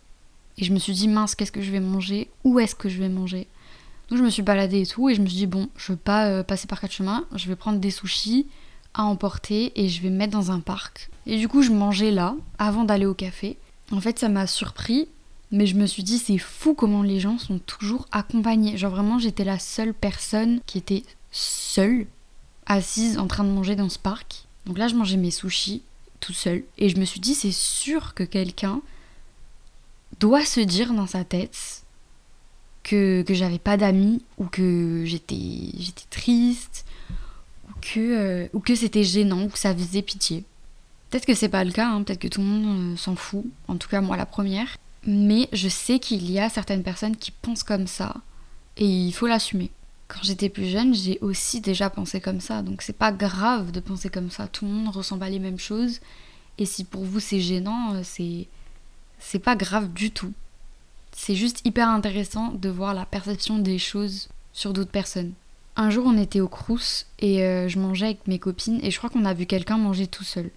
Et 0.59 0.65
je 0.65 0.73
me 0.73 0.79
suis 0.79 0.93
dit 0.93 1.09
mince, 1.09 1.35
qu'est-ce 1.35 1.53
que 1.53 1.63
je 1.63 1.71
vais 1.71 1.81
manger? 1.81 2.31
Où 2.45 2.61
est-ce 2.61 2.75
que 2.75 2.89
je 2.89 2.99
vais 2.99 3.09
manger? 3.09 3.47
Donc 4.09 4.19
je 4.19 4.25
me 4.25 4.31
suis 4.31 4.43
baladée 4.43 4.83
et 4.83 4.87
tout, 4.87 5.09
et 5.09 5.15
je 5.15 5.21
me 5.21 5.27
suis 5.27 5.39
dit, 5.39 5.47
bon, 5.47 5.69
je 5.77 5.93
veux 5.93 5.99
pas 5.99 6.27
euh, 6.27 6.43
passer 6.43 6.67
par 6.67 6.81
quatre 6.81 6.93
chemins, 6.93 7.25
je 7.35 7.49
vais 7.49 7.57
prendre 7.57 7.79
des 7.79 7.91
sushis 7.91 8.47
à 8.93 9.05
emporter 9.05 9.73
et 9.81 9.89
je 9.89 10.03
vais 10.03 10.11
me 10.11 10.17
mettre 10.17 10.33
dans 10.33 10.51
un 10.51 10.61
parc. 10.61 11.11
Et 11.27 11.39
du 11.39 11.49
coup, 11.49 11.63
je 11.63 11.73
mangeais 11.73 12.11
là, 12.11 12.37
avant 12.59 12.85
d'aller 12.85 13.07
au 13.07 13.15
café. 13.15 13.57
En 13.91 14.01
fait, 14.01 14.19
ça 14.19 14.29
m'a 14.29 14.47
surpris, 14.47 15.09
mais 15.51 15.67
je 15.67 15.75
me 15.75 15.87
suis 15.87 16.03
dit, 16.03 16.19
c'est 16.19 16.39
fou 16.39 16.75
comment 16.75 17.03
les 17.03 17.19
gens 17.19 17.39
sont 17.39 17.59
toujours 17.59 18.07
accompagnés. 18.13 18.77
Genre 18.77 18.91
vraiment, 18.91 19.19
j'étais 19.19 19.45
la 19.45 19.59
seule 19.59 19.95
personne 19.95 20.61
qui 20.67 20.79
était 20.79 21.03
seule, 21.31 22.07
assise 22.67 23.19
en 23.19 23.27
train 23.27 23.45
de 23.45 23.51
manger 23.51 23.75
dans 23.75 23.89
ce 23.89 23.99
parc. 23.99 24.47
Donc 24.67 24.79
là, 24.79 24.89
je 24.89 24.95
mangeais 24.95 25.17
mes 25.17 25.31
sushis 25.31 25.83
toute 26.25 26.37
seule. 26.37 26.65
Et 26.79 26.89
je 26.89 26.97
me 26.97 27.05
suis 27.05 27.21
dit, 27.21 27.35
c'est 27.35 27.53
sûr 27.53 28.15
que 28.15 28.25
quelqu'un 28.25 28.81
doit 30.21 30.45
se 30.45 30.61
dire 30.61 30.95
dans 30.95 31.07
sa 31.07 31.25
tête 31.25 31.85
que, 32.83 33.25
j'avais 33.29 33.59
pas 33.59 33.77
d'amis 33.77 34.23
ou 34.39 34.45
que 34.45 35.03
j'étais 35.07 35.71
j'étais 35.79 36.07
triste 36.11 36.85
ou 37.69 37.73
que, 37.81 38.01
euh, 38.55 38.61
que 38.65 38.75
c'était 38.75 39.05
gênant 39.05 39.45
ou 39.45 39.49
que 39.49 39.59
ça 39.59 39.75
faisait 39.75 40.03
pitié. 40.03 40.45
Peut-être 41.11 41.27
que 41.27 41.35
c'est 41.35 41.49
pas 41.49 41.65
le 41.65 41.73
cas, 41.73 41.89
hein, 41.89 42.03
peut-être 42.03 42.21
que 42.21 42.29
tout 42.29 42.41
le 42.41 42.47
monde 42.47 42.99
s'en 42.99 43.17
fout, 43.17 43.45
en 43.69 43.77
tout 43.77 43.89
cas 43.89 44.01
moi 44.01 44.17
la 44.17 44.27
première. 44.27 44.77
Mais 45.07 45.49
je 45.53 45.69
sais 45.69 45.99
qu'il 45.99 46.31
y 46.31 46.39
a 46.39 46.49
certaines 46.49 46.83
personnes 46.83 47.17
qui 47.17 47.31
pensent 47.31 47.63
comme 47.63 47.87
ça 47.87 48.17
et 48.77 48.87
il 48.87 49.13
faut 49.13 49.27
l'assumer. 49.27 49.71
Quand 50.09 50.21
j'étais 50.23 50.49
plus 50.49 50.67
jeune, 50.67 50.95
j'ai 50.95 51.19
aussi 51.21 51.61
déjà 51.61 51.89
pensé 51.89 52.21
comme 52.21 52.41
ça, 52.41 52.63
donc 52.63 52.83
c'est 52.83 52.93
pas 52.93 53.13
grave 53.13 53.73
de 53.73 53.81
penser 53.81 54.11
comme 54.11 54.31
ça. 54.31 54.49
Tout 54.49 54.67
le 54.67 54.71
monde 54.71 54.95
ressent 54.95 55.19
pas 55.19 55.31
les 55.31 55.39
mêmes 55.39 55.59
choses 55.59 56.01
et 56.59 56.67
si 56.67 56.85
pour 56.85 57.05
vous 57.05 57.21
c'est 57.21 57.41
gênant, 57.41 58.03
c'est 58.03 58.47
c'est 59.19 59.39
pas 59.39 59.57
grave 59.57 59.93
du 59.93 60.11
tout. 60.11 60.33
C'est 61.13 61.35
juste 61.35 61.63
hyper 61.65 61.89
intéressant 61.89 62.53
de 62.53 62.69
voir 62.69 62.93
la 62.93 63.07
perception 63.07 63.59
des 63.59 63.79
choses 63.79 64.29
sur 64.53 64.73
d'autres 64.73 64.91
personnes. 64.91 65.33
Un 65.77 65.91
jour, 65.91 66.05
on 66.07 66.19
était 66.19 66.41
au 66.41 66.49
Crous 66.49 67.07
et 67.21 67.43
euh, 67.43 67.69
je 67.69 67.79
mangeais 67.79 68.07
avec 68.07 68.27
mes 68.29 68.39
copines 68.39 68.81
et 68.83 68.91
je 68.91 68.99
crois 68.99 69.11
qu'on 69.11 69.25
a 69.25 69.35
vu 69.35 69.47
quelqu'un 69.47 69.79
manger 69.79 70.07
tout 70.07 70.23
seul. 70.25 70.51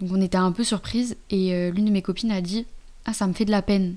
Donc 0.00 0.10
on 0.12 0.20
était 0.20 0.38
un 0.38 0.50
peu 0.50 0.64
surprise 0.64 1.16
et 1.30 1.54
euh, 1.54 1.70
l'une 1.70 1.84
de 1.84 1.90
mes 1.90 2.02
copines 2.02 2.32
a 2.32 2.40
dit 2.40 2.66
Ah, 3.04 3.12
ça 3.12 3.26
me 3.26 3.32
fait 3.32 3.44
de 3.44 3.52
la 3.52 3.62
peine. 3.62 3.96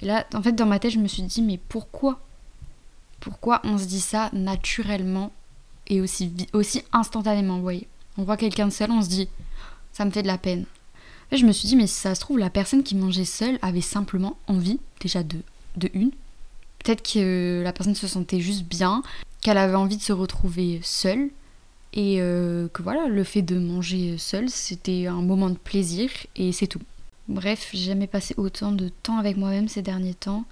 Et 0.00 0.06
là, 0.06 0.26
en 0.34 0.42
fait, 0.42 0.52
dans 0.52 0.66
ma 0.66 0.78
tête, 0.78 0.92
je 0.92 0.98
me 0.98 1.08
suis 1.08 1.22
dit 1.22 1.42
Mais 1.42 1.60
pourquoi? 1.68 2.20
Pourquoi 3.26 3.60
on 3.64 3.76
se 3.76 3.86
dit 3.86 4.00
ça 4.00 4.30
naturellement 4.32 5.32
et 5.88 6.00
aussi, 6.00 6.32
aussi 6.52 6.84
instantanément, 6.92 7.56
vous 7.56 7.62
voyez 7.62 7.88
On 8.18 8.22
voit 8.22 8.36
quelqu'un 8.36 8.70
seul, 8.70 8.92
on 8.92 9.02
se 9.02 9.08
dit 9.08 9.28
Ça 9.92 10.04
me 10.04 10.12
fait 10.12 10.22
de 10.22 10.28
la 10.28 10.38
peine. 10.38 10.64
Et 11.32 11.36
je 11.36 11.44
me 11.44 11.50
suis 11.50 11.66
dit 11.66 11.74
Mais 11.74 11.88
si 11.88 11.98
ça 11.98 12.14
se 12.14 12.20
trouve, 12.20 12.38
la 12.38 12.50
personne 12.50 12.84
qui 12.84 12.94
mangeait 12.94 13.24
seule 13.24 13.58
avait 13.62 13.80
simplement 13.80 14.38
envie, 14.46 14.78
déjà 15.00 15.24
de, 15.24 15.38
de 15.76 15.90
une. 15.92 16.12
Peut-être 16.78 17.02
que 17.02 17.62
la 17.64 17.72
personne 17.72 17.96
se 17.96 18.06
sentait 18.06 18.38
juste 18.38 18.62
bien, 18.62 19.02
qu'elle 19.40 19.58
avait 19.58 19.74
envie 19.74 19.96
de 19.96 20.02
se 20.02 20.12
retrouver 20.12 20.78
seule 20.84 21.30
et 21.94 22.20
euh, 22.20 22.68
que 22.68 22.84
voilà, 22.84 23.08
le 23.08 23.24
fait 23.24 23.42
de 23.42 23.58
manger 23.58 24.18
seul, 24.18 24.48
c'était 24.50 25.08
un 25.08 25.20
moment 25.20 25.50
de 25.50 25.58
plaisir 25.58 26.10
et 26.36 26.52
c'est 26.52 26.68
tout. 26.68 26.82
Bref, 27.26 27.70
j'ai 27.72 27.86
jamais 27.86 28.06
passé 28.06 28.34
autant 28.36 28.70
de 28.70 28.88
temps 28.88 29.18
avec 29.18 29.36
moi-même 29.36 29.66
ces 29.66 29.82
derniers 29.82 30.14
temps 30.14 30.44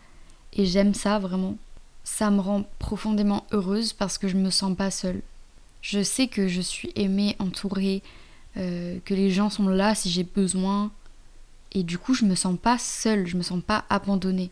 et 0.54 0.66
j'aime 0.66 0.92
ça 0.92 1.20
vraiment. 1.20 1.56
Ça 2.04 2.30
me 2.30 2.40
rend 2.40 2.64
profondément 2.78 3.46
heureuse 3.52 3.92
parce 3.92 4.18
que 4.18 4.28
je 4.28 4.36
me 4.36 4.50
sens 4.50 4.76
pas 4.76 4.90
seule. 4.90 5.22
Je 5.80 6.02
sais 6.02 6.28
que 6.28 6.48
je 6.48 6.60
suis 6.60 6.90
aimée, 6.96 7.36
entourée, 7.38 8.02
euh, 8.56 8.98
que 9.04 9.14
les 9.14 9.30
gens 9.30 9.50
sont 9.50 9.68
là 9.68 9.94
si 9.94 10.10
j'ai 10.10 10.24
besoin 10.24 10.92
et 11.72 11.82
du 11.82 11.98
coup 11.98 12.14
je 12.14 12.24
me 12.24 12.34
sens 12.34 12.56
pas 12.60 12.78
seule, 12.78 13.26
je 13.26 13.36
me 13.36 13.42
sens 13.42 13.60
pas 13.66 13.84
abandonnée. 13.90 14.50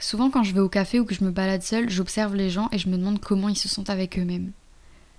Souvent 0.00 0.30
quand 0.30 0.42
je 0.42 0.54
vais 0.54 0.60
au 0.60 0.68
café 0.68 0.98
ou 0.98 1.04
que 1.04 1.14
je 1.14 1.24
me 1.24 1.30
balade 1.30 1.62
seule, 1.62 1.90
j'observe 1.90 2.34
les 2.34 2.50
gens 2.50 2.68
et 2.72 2.78
je 2.78 2.88
me 2.88 2.96
demande 2.96 3.20
comment 3.20 3.48
ils 3.48 3.56
se 3.56 3.68
sentent 3.68 3.90
avec 3.90 4.18
eux-mêmes. 4.18 4.52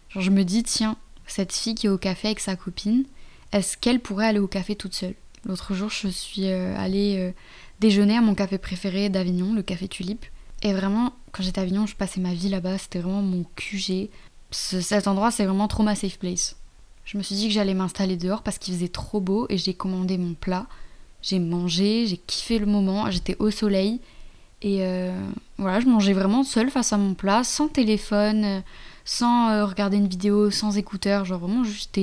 Genre 0.09 0.23
je 0.23 0.31
me 0.31 0.43
dis 0.43 0.63
tiens, 0.63 0.97
cette 1.27 1.53
fille 1.53 1.75
qui 1.75 1.87
est 1.87 1.89
au 1.89 1.97
café 1.97 2.29
avec 2.29 2.39
sa 2.39 2.55
copine, 2.55 3.05
est-ce 3.51 3.77
qu'elle 3.77 3.99
pourrait 3.99 4.27
aller 4.27 4.39
au 4.39 4.47
café 4.47 4.75
toute 4.75 4.93
seule? 4.93 5.15
L'autre 5.45 5.75
jour, 5.75 5.89
je 5.89 6.07
suis 6.07 6.47
euh, 6.47 6.75
allée 6.77 7.17
euh, 7.17 7.31
déjeuner 7.79 8.17
à 8.17 8.21
mon 8.21 8.33
café 8.33 8.57
préféré 8.57 9.09
d'Avignon, 9.09 9.53
le 9.53 9.61
café 9.61 9.87
Tulipe. 9.87 10.25
Et 10.65 10.73
vraiment, 10.73 11.13
quand 11.31 11.43
j'étais 11.43 11.59
à 11.59 11.61
Avignon, 11.61 11.85
je 11.85 11.95
passais 11.95 12.19
ma 12.19 12.33
vie 12.33 12.49
là-bas, 12.49 12.79
c'était 12.79 12.97
vraiment 12.97 13.21
mon 13.21 13.45
QG. 13.55 14.09
cet 14.49 15.07
endroit, 15.07 15.29
c'est 15.29 15.45
vraiment 15.45 15.67
trop 15.67 15.83
ma 15.83 15.93
safe 15.93 16.17
place. 16.17 16.55
Je 17.03 17.19
me 17.19 17.23
suis 17.23 17.35
dit 17.35 17.47
que 17.47 17.53
j'allais 17.53 17.75
m'installer 17.75 18.17
dehors 18.17 18.41
parce 18.41 18.57
qu'il 18.57 18.73
faisait 18.73 18.87
trop 18.87 19.19
beau 19.19 19.45
et 19.49 19.59
j'ai 19.59 19.75
commandé 19.75 20.17
mon 20.17 20.33
plat. 20.33 20.65
J'ai 21.21 21.37
mangé, 21.37 22.07
j'ai 22.07 22.17
kiffé 22.17 22.57
le 22.57 22.65
moment, 22.65 23.11
j'étais 23.11 23.35
au 23.37 23.51
soleil. 23.51 24.01
Et 24.63 24.79
euh, 24.81 25.13
voilà, 25.59 25.81
je 25.81 25.85
mangeais 25.85 26.13
vraiment 26.13 26.43
seule 26.43 26.71
face 26.71 26.93
à 26.93 26.97
mon 26.97 27.13
plat, 27.13 27.43
sans 27.43 27.67
téléphone, 27.67 28.63
sans 29.03 29.51
euh, 29.51 29.65
regarder 29.65 29.97
une 29.97 30.07
vidéo, 30.07 30.49
sans 30.49 30.79
écouteur, 30.79 31.25
genre 31.25 31.41
vraiment 31.41 31.63
juste 31.63 31.99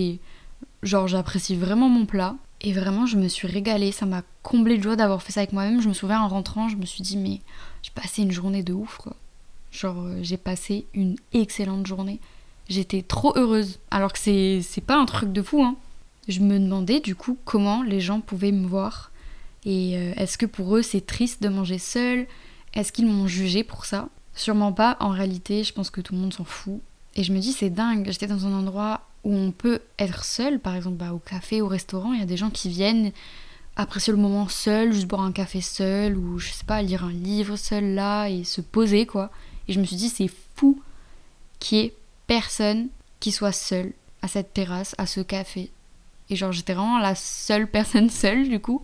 genre 0.84 1.08
j'apprécie 1.08 1.56
vraiment 1.56 1.88
mon 1.88 2.06
plat 2.06 2.36
et 2.60 2.72
vraiment 2.72 3.06
je 3.06 3.16
me 3.16 3.26
suis 3.26 3.48
régalée, 3.48 3.90
ça 3.90 4.06
m'a 4.06 4.22
comblé 4.44 4.78
de 4.78 4.84
joie 4.84 4.94
d'avoir 4.94 5.20
fait 5.20 5.32
ça 5.32 5.40
avec 5.40 5.52
moi-même. 5.52 5.80
Je 5.80 5.88
me 5.88 5.94
souviens 5.94 6.20
en 6.20 6.28
rentrant, 6.28 6.68
je 6.68 6.76
me 6.76 6.86
suis 6.86 7.02
dit 7.02 7.16
mais 7.16 7.40
j'ai 7.82 7.90
passé 7.94 8.22
une 8.22 8.32
journée 8.32 8.62
de 8.62 8.72
ouf 8.72 8.96
quoi. 8.96 9.16
Genre 9.70 10.00
euh, 10.00 10.18
j'ai 10.22 10.36
passé 10.36 10.86
une 10.94 11.16
excellente 11.32 11.86
journée. 11.86 12.20
J'étais 12.68 13.02
trop 13.02 13.36
heureuse 13.36 13.80
alors 13.90 14.12
que 14.12 14.18
c'est 14.18 14.84
pas 14.86 14.96
un 14.96 15.06
truc 15.06 15.32
de 15.32 15.42
fou 15.42 15.62
hein. 15.62 15.76
Je 16.28 16.40
me 16.40 16.58
demandais 16.58 17.00
du 17.00 17.16
coup 17.16 17.36
comment 17.44 17.82
les 17.82 18.00
gens 18.00 18.20
pouvaient 18.20 18.52
me 18.52 18.66
voir 18.66 19.10
et 19.64 19.96
euh, 19.96 20.12
est-ce 20.16 20.38
que 20.38 20.46
pour 20.46 20.76
eux 20.76 20.82
c'est 20.82 21.04
triste 21.04 21.42
de 21.42 21.48
manger 21.48 21.78
seul? 21.78 22.26
Est-ce 22.74 22.92
qu'ils 22.92 23.06
m'ont 23.06 23.26
jugé 23.26 23.64
pour 23.64 23.84
ça? 23.84 24.08
Sûrement 24.34 24.72
pas, 24.72 24.96
en 25.00 25.10
réalité, 25.10 25.62
je 25.62 25.72
pense 25.72 25.90
que 25.90 26.00
tout 26.00 26.14
le 26.14 26.20
monde 26.20 26.32
s'en 26.32 26.44
fout. 26.44 26.80
Et 27.14 27.22
je 27.22 27.32
me 27.32 27.38
dis, 27.38 27.52
c'est 27.52 27.70
dingue, 27.70 28.08
j'étais 28.10 28.26
dans 28.26 28.46
un 28.46 28.54
endroit 28.54 29.02
où 29.24 29.34
on 29.34 29.50
peut 29.52 29.80
être 29.98 30.24
seul, 30.24 30.58
par 30.58 30.74
exemple 30.74 30.96
bah, 30.96 31.12
au 31.12 31.18
café, 31.18 31.60
au 31.60 31.68
restaurant, 31.68 32.12
il 32.12 32.20
y 32.20 32.22
a 32.22 32.26
des 32.26 32.38
gens 32.38 32.50
qui 32.50 32.70
viennent 32.70 33.12
apprécier 33.76 34.12
le 34.12 34.18
moment 34.18 34.48
seul, 34.48 34.92
juste 34.92 35.06
boire 35.06 35.22
un 35.22 35.32
café 35.32 35.60
seul, 35.60 36.16
ou 36.16 36.38
je 36.38 36.52
sais 36.52 36.64
pas, 36.64 36.82
lire 36.82 37.04
un 37.04 37.12
livre 37.12 37.56
seul 37.56 37.94
là, 37.94 38.28
et 38.28 38.44
se 38.44 38.60
poser 38.60 39.06
quoi. 39.06 39.30
Et 39.68 39.72
je 39.72 39.80
me 39.80 39.84
suis 39.84 39.96
dit, 39.96 40.08
c'est 40.08 40.30
fou 40.56 40.80
qu'il 41.58 41.78
y 41.78 41.80
ait 41.82 41.96
personne 42.26 42.88
qui 43.20 43.32
soit 43.32 43.52
seul 43.52 43.92
à 44.22 44.28
cette 44.28 44.52
terrasse, 44.52 44.94
à 44.98 45.06
ce 45.06 45.20
café. 45.20 45.70
Et 46.30 46.36
genre, 46.36 46.52
j'étais 46.52 46.74
vraiment 46.74 46.98
la 46.98 47.14
seule 47.14 47.68
personne 47.68 48.10
seule 48.10 48.48
du 48.48 48.60
coup. 48.60 48.82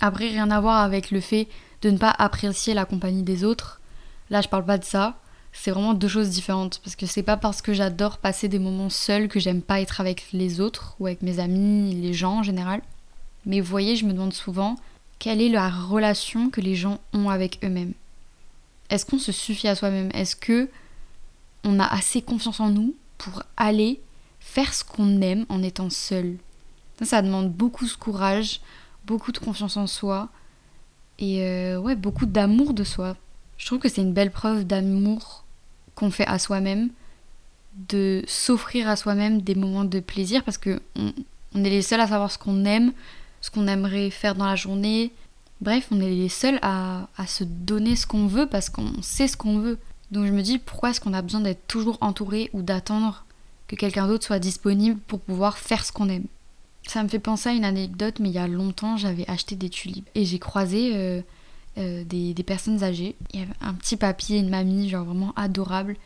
Après, 0.00 0.28
rien 0.28 0.50
à 0.50 0.60
voir 0.60 0.82
avec 0.82 1.10
le 1.10 1.20
fait 1.20 1.48
de 1.82 1.90
ne 1.90 1.98
pas 1.98 2.14
apprécier 2.18 2.74
la 2.74 2.84
compagnie 2.84 3.22
des 3.22 3.44
autres. 3.44 3.80
Là, 4.28 4.40
je 4.40 4.48
parle 4.48 4.64
pas 4.64 4.78
de 4.78 4.84
ça 4.84 5.18
c'est 5.56 5.70
vraiment 5.70 5.94
deux 5.94 6.08
choses 6.08 6.30
différentes. 6.30 6.80
Parce 6.84 6.96
que 6.96 7.06
c'est 7.06 7.22
pas 7.22 7.36
parce 7.36 7.62
que 7.62 7.72
j'adore 7.72 8.18
passer 8.18 8.48
des 8.48 8.58
moments 8.58 8.90
seuls 8.90 9.28
que 9.28 9.40
j'aime 9.40 9.62
pas 9.62 9.80
être 9.80 10.00
avec 10.00 10.26
les 10.32 10.60
autres 10.60 10.96
ou 11.00 11.06
avec 11.06 11.22
mes 11.22 11.40
amis, 11.40 11.94
les 11.94 12.12
gens 12.12 12.38
en 12.38 12.42
général. 12.42 12.82
Mais 13.46 13.60
vous 13.60 13.70
voyez, 13.70 13.96
je 13.96 14.04
me 14.04 14.12
demande 14.12 14.34
souvent 14.34 14.76
quelle 15.18 15.40
est 15.40 15.48
la 15.48 15.70
relation 15.70 16.50
que 16.50 16.60
les 16.60 16.74
gens 16.74 16.98
ont 17.12 17.30
avec 17.30 17.58
eux-mêmes? 17.64 17.94
Est-ce 18.90 19.06
qu'on 19.06 19.18
se 19.18 19.32
suffit 19.32 19.68
à 19.68 19.74
soi-même? 19.74 20.10
Est-ce 20.12 20.36
que 20.36 20.68
on 21.64 21.80
a 21.80 21.86
assez 21.86 22.22
confiance 22.22 22.60
en 22.60 22.68
nous 22.70 22.94
pour 23.18 23.42
aller 23.56 24.00
faire 24.40 24.72
ce 24.74 24.84
qu'on 24.84 25.20
aime 25.22 25.46
en 25.48 25.62
étant 25.62 25.90
seul? 25.90 26.36
Ça, 27.02 27.22
demande 27.22 27.52
beaucoup 27.52 27.86
de 27.86 27.92
courage, 27.92 28.60
beaucoup 29.04 29.32
de 29.32 29.38
confiance 29.38 29.76
en 29.76 29.86
soi 29.86 30.28
et 31.18 31.42
euh, 31.42 31.94
beaucoup 31.96 32.26
d'amour 32.26 32.72
de 32.74 32.84
soi. 32.84 33.16
Je 33.58 33.66
trouve 33.66 33.78
que 33.78 33.88
c'est 33.88 34.02
une 34.02 34.12
belle 34.12 34.30
preuve 34.30 34.64
d'amour 34.64 35.44
qu'on 35.94 36.10
fait 36.10 36.26
à 36.26 36.38
soi-même, 36.38 36.90
de 37.88 38.22
s'offrir 38.26 38.88
à 38.88 38.96
soi-même 38.96 39.40
des 39.40 39.54
moments 39.54 39.84
de 39.84 40.00
plaisir 40.00 40.44
parce 40.44 40.58
que 40.58 40.80
on, 40.96 41.12
est 41.64 41.70
les 41.70 41.82
seuls 41.82 42.00
à 42.00 42.06
savoir 42.06 42.30
ce 42.30 42.38
qu'on 42.38 42.64
aime, 42.64 42.92
ce 43.46 43.50
qu'on 43.52 43.68
aimerait 43.68 44.10
faire 44.10 44.34
dans 44.34 44.44
la 44.44 44.56
journée. 44.56 45.12
Bref, 45.60 45.86
on 45.92 46.00
est 46.00 46.10
les 46.10 46.28
seuls 46.28 46.58
à, 46.62 47.08
à 47.16 47.26
se 47.26 47.44
donner 47.44 47.94
ce 47.94 48.06
qu'on 48.06 48.26
veut 48.26 48.46
parce 48.46 48.68
qu'on 48.68 49.00
sait 49.02 49.28
ce 49.28 49.36
qu'on 49.36 49.60
veut. 49.60 49.78
Donc 50.10 50.26
je 50.26 50.32
me 50.32 50.42
dis 50.42 50.58
pourquoi 50.58 50.90
est-ce 50.90 51.00
qu'on 51.00 51.14
a 51.14 51.22
besoin 51.22 51.40
d'être 51.40 51.66
toujours 51.68 51.98
entouré 52.00 52.50
ou 52.52 52.62
d'attendre 52.62 53.24
que 53.68 53.76
quelqu'un 53.76 54.08
d'autre 54.08 54.24
soit 54.24 54.40
disponible 54.40 54.98
pour 55.06 55.20
pouvoir 55.20 55.58
faire 55.58 55.84
ce 55.84 55.92
qu'on 55.92 56.08
aime? 56.08 56.26
Ça 56.88 57.02
me 57.04 57.08
fait 57.08 57.20
penser 57.20 57.48
à 57.48 57.52
une 57.52 57.64
anecdote, 57.64 58.18
mais 58.18 58.30
il 58.30 58.34
y 58.34 58.38
a 58.38 58.48
longtemps, 58.48 58.96
j'avais 58.96 59.28
acheté 59.28 59.54
des 59.54 59.70
tulipes 59.70 60.08
et 60.16 60.24
j'ai 60.24 60.38
croisé 60.40 60.92
euh, 60.94 61.20
euh, 61.78 62.04
des, 62.04 62.34
personnes 62.44 62.82
âgées. 62.82 63.14
Il 63.32 63.40
y 63.40 63.42
avait 63.44 63.52
un 63.60 63.74
petit 63.74 63.96
papy 63.96 64.34
et 64.34 64.38
une 64.38 64.50
mamie, 64.50 64.88
genre 64.88 65.04
vraiment 65.04 65.32
adorable. 65.36 65.96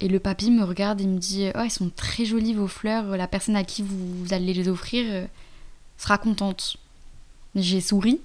Et 0.00 0.08
le 0.08 0.18
papy 0.18 0.50
me 0.50 0.64
regarde 0.64 1.00
et 1.00 1.06
me 1.06 1.18
dit 1.18 1.46
Oh, 1.54 1.60
elles 1.62 1.70
sont 1.70 1.90
très 1.94 2.24
jolies 2.24 2.54
vos 2.54 2.66
fleurs, 2.66 3.16
la 3.16 3.28
personne 3.28 3.56
à 3.56 3.62
qui 3.62 3.82
vous, 3.82 4.32
allez 4.32 4.52
les 4.52 4.68
offrir 4.68 5.04
euh, 5.08 5.26
sera 6.02 6.18
contente. 6.18 6.76
J'ai 7.54 7.80
souri 7.80 8.20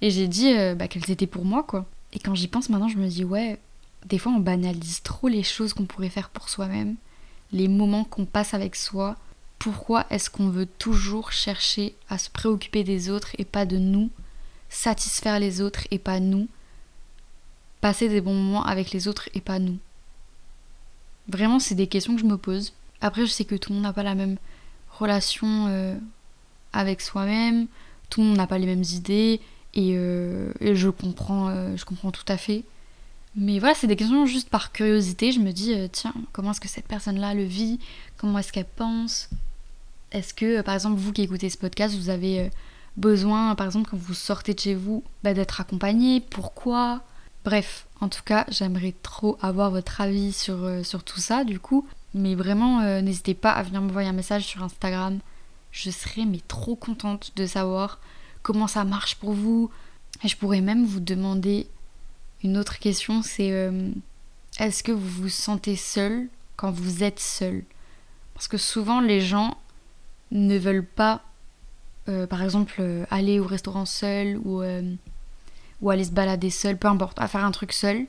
et 0.00 0.10
j'ai 0.10 0.28
dit 0.28 0.52
euh, 0.52 0.74
bah, 0.74 0.88
qu'elles 0.88 1.10
étaient 1.10 1.26
pour 1.26 1.44
moi, 1.44 1.62
quoi. 1.64 1.84
Et 2.12 2.18
quand 2.18 2.34
j'y 2.34 2.48
pense 2.48 2.68
maintenant, 2.68 2.88
je 2.88 2.98
me 2.98 3.08
dis 3.08 3.24
Ouais, 3.24 3.58
des 4.04 4.18
fois 4.18 4.32
on 4.32 4.40
banalise 4.40 5.02
trop 5.02 5.28
les 5.28 5.42
choses 5.42 5.72
qu'on 5.72 5.86
pourrait 5.86 6.10
faire 6.10 6.30
pour 6.30 6.48
soi-même, 6.48 6.94
les 7.52 7.68
moments 7.68 8.04
qu'on 8.04 8.24
passe 8.24 8.54
avec 8.54 8.76
soi. 8.76 9.16
Pourquoi 9.58 10.06
est-ce 10.10 10.30
qu'on 10.30 10.48
veut 10.48 10.66
toujours 10.66 11.32
chercher 11.32 11.96
à 12.08 12.18
se 12.18 12.30
préoccuper 12.30 12.84
des 12.84 13.08
autres 13.08 13.30
et 13.38 13.44
pas 13.44 13.66
de 13.66 13.78
nous 13.78 14.10
satisfaire 14.68 15.40
les 15.40 15.60
autres 15.60 15.86
et 15.90 15.98
pas 15.98 16.20
nous, 16.20 16.46
passer 17.80 18.08
des 18.08 18.20
bons 18.20 18.34
moments 18.34 18.64
avec 18.64 18.90
les 18.92 19.08
autres 19.08 19.28
et 19.34 19.40
pas 19.40 19.58
nous? 19.58 19.78
Vraiment, 21.28 21.58
c'est 21.58 21.74
des 21.74 21.86
questions 21.86 22.14
que 22.14 22.20
je 22.20 22.26
me 22.26 22.36
pose. 22.36 22.74
Après, 23.00 23.22
je 23.22 23.30
sais 23.30 23.44
que 23.44 23.56
tout 23.56 23.70
le 23.70 23.76
monde 23.76 23.84
n'a 23.84 23.92
pas 23.92 24.02
la 24.02 24.14
même 24.14 24.36
relation 24.90 25.66
euh, 25.68 25.96
avec 26.76 27.00
soi-même, 27.00 27.66
tout 28.10 28.20
le 28.20 28.28
monde 28.28 28.36
n'a 28.36 28.46
pas 28.46 28.58
les 28.58 28.66
mêmes 28.66 28.84
idées, 28.84 29.40
et, 29.74 29.96
euh, 29.96 30.52
je, 30.60 30.88
comprends, 30.88 31.48
euh, 31.48 31.76
je 31.76 31.84
comprends 31.84 32.10
tout 32.10 32.24
à 32.28 32.36
fait. 32.36 32.64
Mais 33.34 33.58
voilà, 33.58 33.74
c'est 33.74 33.86
des 33.86 33.96
questions 33.96 34.24
juste 34.24 34.48
par 34.48 34.72
curiosité. 34.72 35.30
Je 35.30 35.40
me 35.40 35.52
dis, 35.52 35.74
tiens, 35.92 36.14
comment 36.32 36.52
est-ce 36.52 36.60
que 36.60 36.68
cette 36.68 36.86
personne-là 36.86 37.34
le 37.34 37.44
vit? 37.44 37.78
Comment 38.16 38.38
est-ce 38.38 38.50
qu'elle 38.50 38.64
pense? 38.64 39.28
Est-ce 40.10 40.32
que, 40.32 40.62
par 40.62 40.74
exemple, 40.74 40.96
vous 40.96 41.12
qui 41.12 41.20
écoutez 41.20 41.50
ce 41.50 41.58
podcast, 41.58 41.94
vous 41.94 42.08
avez 42.08 42.50
besoin, 42.96 43.54
par 43.54 43.66
exemple, 43.66 43.90
quand 43.90 43.98
vous 43.98 44.14
sortez 44.14 44.54
de 44.54 44.60
chez 44.60 44.74
vous, 44.74 45.04
bah, 45.22 45.34
d'être 45.34 45.60
accompagné? 45.60 46.20
Pourquoi? 46.20 47.02
Bref, 47.44 47.86
en 48.00 48.08
tout 48.08 48.22
cas, 48.24 48.44
j'aimerais 48.48 48.94
trop 49.02 49.38
avoir 49.40 49.70
votre 49.70 50.00
avis 50.00 50.32
sur, 50.32 50.64
euh, 50.64 50.82
sur 50.82 51.04
tout 51.04 51.20
ça, 51.20 51.44
du 51.44 51.60
coup. 51.60 51.86
Mais 52.14 52.34
vraiment, 52.34 52.80
euh, 52.80 53.00
n'hésitez 53.00 53.34
pas 53.34 53.52
à 53.52 53.62
venir 53.62 53.80
me 53.80 53.88
envoyer 53.88 54.08
un 54.08 54.12
message 54.12 54.44
sur 54.44 54.62
Instagram. 54.62 55.18
Je 55.76 55.90
serais 55.90 56.24
mais 56.24 56.40
trop 56.48 56.74
contente 56.74 57.32
de 57.36 57.44
savoir 57.44 58.00
comment 58.40 58.66
ça 58.66 58.84
marche 58.84 59.16
pour 59.16 59.34
vous. 59.34 59.70
Et 60.24 60.28
je 60.28 60.34
pourrais 60.34 60.62
même 60.62 60.86
vous 60.86 61.00
demander 61.00 61.68
une 62.42 62.56
autre 62.56 62.78
question, 62.78 63.20
c'est 63.20 63.52
euh, 63.52 63.90
est-ce 64.58 64.82
que 64.82 64.90
vous 64.90 65.06
vous 65.06 65.28
sentez 65.28 65.76
seul 65.76 66.28
quand 66.56 66.70
vous 66.70 67.04
êtes 67.04 67.20
seul 67.20 67.62
Parce 68.32 68.48
que 68.48 68.56
souvent 68.56 69.00
les 69.00 69.20
gens 69.20 69.58
ne 70.30 70.56
veulent 70.56 70.86
pas, 70.86 71.22
euh, 72.08 72.26
par 72.26 72.42
exemple, 72.42 72.76
euh, 72.78 73.04
aller 73.10 73.38
au 73.38 73.46
restaurant 73.46 73.84
seul 73.84 74.38
ou, 74.46 74.60
aller 74.62 76.04
se 76.04 76.10
balader 76.10 76.48
seul, 76.48 76.78
peu 76.78 76.88
importe, 76.88 77.20
à 77.20 77.28
faire 77.28 77.44
un 77.44 77.50
truc 77.50 77.74
seul, 77.74 78.06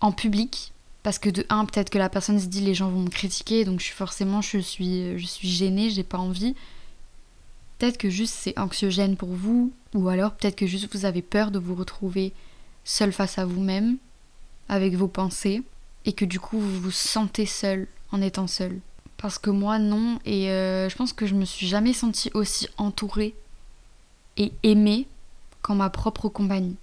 en 0.00 0.12
public. 0.12 0.74
Parce 1.06 1.20
que 1.20 1.30
de 1.30 1.46
un, 1.50 1.66
peut-être 1.66 1.90
que 1.90 1.98
la 1.98 2.08
personne 2.08 2.40
se 2.40 2.46
dit 2.46 2.60
les 2.60 2.74
gens 2.74 2.88
vont 2.88 3.02
me 3.02 3.10
critiquer, 3.10 3.64
donc 3.64 3.78
je 3.78 3.84
suis 3.84 3.94
forcément 3.94 4.42
je 4.42 4.58
suis, 4.58 5.16
je 5.16 5.24
suis 5.24 5.48
gênée, 5.48 5.88
j'ai 5.88 6.02
pas 6.02 6.18
envie. 6.18 6.56
Peut-être 7.78 7.96
que 7.96 8.10
juste 8.10 8.34
c'est 8.34 8.58
anxiogène 8.58 9.16
pour 9.16 9.28
vous, 9.28 9.72
ou 9.94 10.08
alors 10.08 10.32
peut-être 10.32 10.56
que 10.56 10.66
juste 10.66 10.92
vous 10.92 11.04
avez 11.04 11.22
peur 11.22 11.52
de 11.52 11.60
vous 11.60 11.76
retrouver 11.76 12.32
seul 12.82 13.12
face 13.12 13.38
à 13.38 13.44
vous-même, 13.44 13.98
avec 14.68 14.96
vos 14.96 15.06
pensées, 15.06 15.62
et 16.06 16.12
que 16.12 16.24
du 16.24 16.40
coup 16.40 16.58
vous 16.58 16.80
vous 16.80 16.90
sentez 16.90 17.46
seul 17.46 17.86
en 18.10 18.20
étant 18.20 18.48
seul. 18.48 18.80
Parce 19.16 19.38
que 19.38 19.50
moi 19.50 19.78
non, 19.78 20.18
et 20.24 20.50
euh, 20.50 20.88
je 20.88 20.96
pense 20.96 21.12
que 21.12 21.26
je 21.26 21.36
me 21.36 21.44
suis 21.44 21.68
jamais 21.68 21.92
sentie 21.92 22.32
aussi 22.34 22.66
entourée 22.78 23.36
et 24.38 24.50
aimée 24.64 25.06
qu'en 25.62 25.76
ma 25.76 25.88
propre 25.88 26.28
compagnie. 26.28 26.74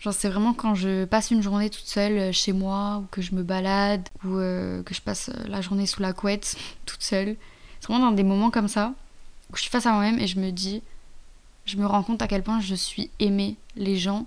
Genre 0.00 0.14
c'est 0.14 0.28
vraiment 0.28 0.54
quand 0.54 0.74
je 0.74 1.04
passe 1.04 1.30
une 1.30 1.42
journée 1.42 1.70
toute 1.70 1.86
seule 1.86 2.18
euh, 2.18 2.32
chez 2.32 2.52
moi, 2.52 2.98
ou 2.98 3.06
que 3.10 3.20
je 3.20 3.34
me 3.34 3.42
balade, 3.42 4.08
ou 4.24 4.36
euh, 4.36 4.82
que 4.82 4.94
je 4.94 5.02
passe 5.02 5.30
la 5.46 5.60
journée 5.60 5.86
sous 5.86 6.00
la 6.00 6.12
couette 6.12 6.56
toute 6.86 7.02
seule. 7.02 7.36
C'est 7.80 7.88
vraiment 7.88 8.10
dans 8.10 8.16
des 8.16 8.22
moments 8.22 8.50
comme 8.50 8.68
ça 8.68 8.94
où 9.50 9.56
je 9.56 9.62
suis 9.62 9.70
face 9.70 9.86
à 9.86 9.92
moi-même 9.92 10.18
et 10.18 10.26
je 10.26 10.38
me 10.38 10.50
dis, 10.50 10.82
je 11.64 11.76
me 11.76 11.86
rends 11.86 12.02
compte 12.02 12.22
à 12.22 12.28
quel 12.28 12.42
point 12.42 12.60
je 12.60 12.74
suis 12.74 13.10
aimée. 13.18 13.56
Les 13.76 13.96
gens, 13.96 14.26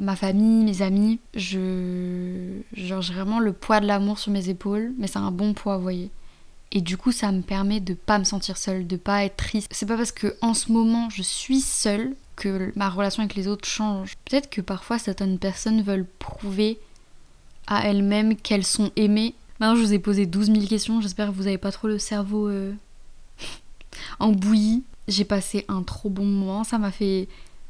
ma 0.00 0.16
famille, 0.16 0.64
mes 0.64 0.82
amis, 0.82 1.20
je. 1.34 2.60
Genre, 2.72 3.02
j'ai 3.02 3.14
vraiment 3.14 3.40
le 3.40 3.52
poids 3.52 3.80
de 3.80 3.86
l'amour 3.86 4.18
sur 4.18 4.32
mes 4.32 4.48
épaules, 4.48 4.92
mais 4.98 5.06
c'est 5.06 5.18
un 5.18 5.30
bon 5.30 5.54
poids, 5.54 5.76
vous 5.76 5.82
voyez. 5.82 6.10
Et 6.70 6.80
du 6.80 6.96
coup, 6.96 7.12
ça 7.12 7.30
me 7.32 7.42
permet 7.42 7.80
de 7.80 7.94
pas 7.94 8.18
me 8.18 8.24
sentir 8.24 8.56
seule, 8.56 8.86
de 8.86 8.96
pas 8.96 9.24
être 9.24 9.36
triste. 9.36 9.68
C'est 9.72 9.86
pas 9.86 9.96
parce 9.96 10.12
que 10.12 10.36
en 10.40 10.54
ce 10.54 10.72
moment 10.72 11.10
je 11.10 11.22
suis 11.22 11.60
seule 11.60 12.14
que 12.36 12.72
ma 12.76 12.88
relation 12.88 13.22
avec 13.22 13.34
les 13.34 13.48
autres 13.48 13.66
change. 13.66 14.16
Peut-être 14.24 14.50
que 14.50 14.60
parfois 14.60 14.98
certaines 14.98 15.38
personnes 15.38 15.82
veulent 15.82 16.06
prouver 16.18 16.78
à 17.66 17.86
elles-mêmes 17.86 18.36
qu'elles 18.36 18.64
sont 18.64 18.90
aimées. 18.96 19.34
Maintenant, 19.60 19.76
je 19.76 19.82
vous 19.82 19.92
ai 19.92 19.98
posé 19.98 20.26
12 20.26 20.52
000 20.52 20.66
questions. 20.66 21.00
J'espère 21.00 21.28
que 21.28 21.34
vous 21.34 21.46
avez 21.46 21.58
pas 21.58 21.72
trop 21.72 21.88
le 21.88 21.98
cerveau 21.98 22.48
euh, 22.48 22.72
en 24.18 24.32
bouillie. 24.32 24.82
J'ai 25.08 25.24
passé 25.24 25.64
un 25.68 25.82
trop 25.82 26.10
bon 26.10 26.24
moment. 26.24 26.64
Ça 26.64 26.78
m'a 26.78 26.90
fait 26.90 27.28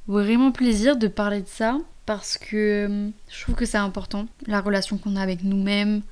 vraiment 0.09 0.53
plaisir 0.53 0.97
de 0.97 1.09
parler 1.09 1.43
de 1.43 1.49
ça 1.49 1.79
parce 2.07 2.39
que 2.39 2.57
euh, 2.89 3.11
je 3.29 3.43
trouve 3.43 3.55
que 3.55 3.65
c'est 3.65 3.79
important, 3.79 4.27
la 4.47 4.61
relation 4.61 4.99
qu'on 4.99 5.17
a 5.17 5.23
avec 5.23 5.45
nous-mêmes. 5.45 6.03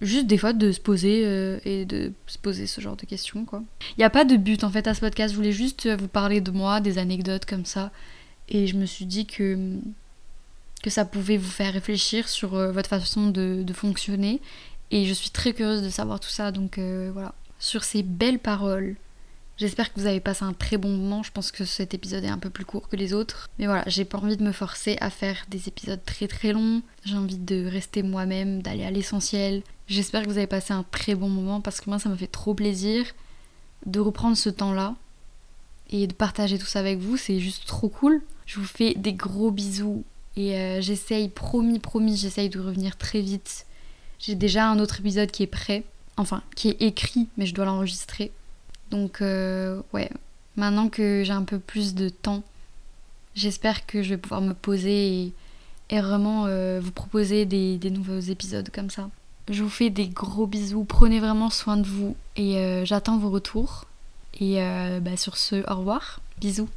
Juste 0.00 0.26
des 0.26 0.38
fois 0.38 0.52
de 0.52 0.70
se 0.72 0.80
poser 0.80 1.22
euh, 1.24 1.58
et 1.64 1.84
de 1.84 2.12
se 2.26 2.38
poser 2.38 2.66
ce 2.66 2.80
genre 2.80 2.96
de 2.96 3.04
questions 3.04 3.44
quoi. 3.44 3.62
Il 3.96 4.00
n'y 4.00 4.04
a 4.04 4.10
pas 4.10 4.24
de 4.24 4.36
but 4.36 4.64
en 4.64 4.70
fait 4.70 4.86
à 4.86 4.94
ce 4.94 5.00
podcast, 5.00 5.32
je 5.32 5.36
voulais 5.36 5.52
juste 5.52 5.86
euh, 5.86 5.96
vous 5.96 6.08
parler 6.08 6.40
de 6.40 6.50
moi, 6.50 6.80
des 6.80 6.98
anecdotes 6.98 7.46
comme 7.46 7.64
ça. 7.64 7.90
Et 8.48 8.66
je 8.66 8.76
me 8.76 8.86
suis 8.86 9.06
dit 9.06 9.26
que, 9.26 9.76
que 10.82 10.90
ça 10.90 11.04
pouvait 11.04 11.36
vous 11.36 11.50
faire 11.50 11.72
réfléchir 11.72 12.28
sur 12.28 12.50
votre 12.50 12.88
façon 12.88 13.28
de, 13.28 13.62
de, 13.62 13.72
fonctionner. 13.74 14.40
Et 14.90 15.04
je 15.04 15.12
suis 15.12 15.28
très 15.28 15.52
curieuse 15.52 15.82
de 15.82 15.90
savoir 15.90 16.18
tout 16.18 16.30
ça, 16.30 16.50
donc 16.50 16.78
voilà. 16.78 17.34
Sur 17.58 17.84
ces 17.84 18.02
belles 18.02 18.38
paroles, 18.38 18.96
J'espère 19.58 19.92
que 19.92 19.98
vous 19.98 20.06
avez 20.06 20.20
passé 20.20 20.44
un 20.44 20.52
très 20.52 20.76
bon 20.76 20.88
moment. 20.88 21.24
Je 21.24 21.32
pense 21.32 21.50
que 21.50 21.64
cet 21.64 21.92
épisode 21.92 22.22
est 22.22 22.28
un 22.28 22.38
peu 22.38 22.48
plus 22.48 22.64
court 22.64 22.88
que 22.88 22.94
les 22.94 23.12
autres. 23.12 23.48
Mais 23.58 23.66
voilà, 23.66 23.82
j'ai 23.88 24.04
pas 24.04 24.18
envie 24.18 24.36
de 24.36 24.44
me 24.44 24.52
forcer 24.52 24.96
à 25.00 25.10
faire 25.10 25.44
des 25.48 25.66
épisodes 25.66 26.00
très 26.04 26.28
très 26.28 26.52
longs. 26.52 26.80
J'ai 27.04 27.16
envie 27.16 27.38
de 27.38 27.66
rester 27.66 28.04
moi-même, 28.04 28.62
d'aller 28.62 28.84
à 28.84 28.92
l'essentiel. 28.92 29.62
J'espère 29.88 30.22
que 30.22 30.28
vous 30.28 30.36
avez 30.36 30.46
passé 30.46 30.72
un 30.72 30.84
très 30.90 31.14
bon 31.14 31.28
moment 31.28 31.60
parce 31.60 31.80
que 31.80 31.88
moi 31.88 31.98
ça 31.98 32.08
m'a 32.08 32.16
fait 32.16 32.26
trop 32.26 32.54
plaisir 32.54 33.06
de 33.86 34.00
reprendre 34.00 34.36
ce 34.36 34.50
temps-là 34.50 34.94
et 35.90 36.06
de 36.06 36.12
partager 36.12 36.58
tout 36.58 36.66
ça 36.66 36.80
avec 36.80 36.98
vous. 36.98 37.16
C'est 37.16 37.40
juste 37.40 37.66
trop 37.66 37.88
cool. 37.88 38.22
Je 38.46 38.60
vous 38.60 38.66
fais 38.66 38.94
des 38.94 39.14
gros 39.14 39.50
bisous 39.50 40.04
et 40.36 40.56
euh, 40.56 40.80
j'essaye, 40.80 41.28
promis, 41.28 41.78
promis, 41.78 42.16
j'essaye 42.16 42.50
de 42.50 42.60
revenir 42.60 42.96
très 42.96 43.20
vite. 43.20 43.66
J'ai 44.18 44.34
déjà 44.34 44.68
un 44.68 44.78
autre 44.78 45.00
épisode 45.00 45.30
qui 45.30 45.42
est 45.42 45.48
prêt, 45.48 45.84
enfin 46.16 46.42
qui 46.54 46.68
est 46.68 46.82
écrit, 46.82 47.28
mais 47.36 47.46
je 47.46 47.54
dois 47.54 47.64
l'enregistrer. 47.64 48.30
Donc 48.90 49.22
euh, 49.22 49.80
ouais, 49.92 50.10
maintenant 50.56 50.88
que 50.88 51.22
j'ai 51.24 51.32
un 51.32 51.44
peu 51.44 51.58
plus 51.58 51.94
de 51.94 52.08
temps, 52.08 52.42
j'espère 53.34 53.86
que 53.86 54.02
je 54.02 54.10
vais 54.10 54.16
pouvoir 54.18 54.40
me 54.42 54.54
poser 54.54 55.32
et, 55.90 56.00
vraiment 56.00 56.44
euh, 56.46 56.78
vous 56.82 56.92
proposer 56.92 57.46
des, 57.46 57.90
nouveaux 57.90 58.20
épisodes 58.20 58.68
comme 58.70 58.90
ça. 58.90 59.08
Je 59.50 59.62
vous 59.62 59.70
fais 59.70 59.90
des 59.90 60.08
gros 60.08 60.46
bisous, 60.46 60.84
prenez 60.84 61.20
vraiment 61.20 61.50
soin 61.50 61.76
de 61.76 61.86
vous 61.86 62.16
et 62.36 62.58
euh, 62.58 62.84
j'attends 62.84 63.18
vos 63.18 63.30
retours. 63.30 63.84
Et 64.40 64.60
bah, 65.00 65.16
sur 65.16 65.36
ce, 65.36 65.68
au 65.68 65.78
revoir, 65.78 66.20
bisous. 66.38 66.68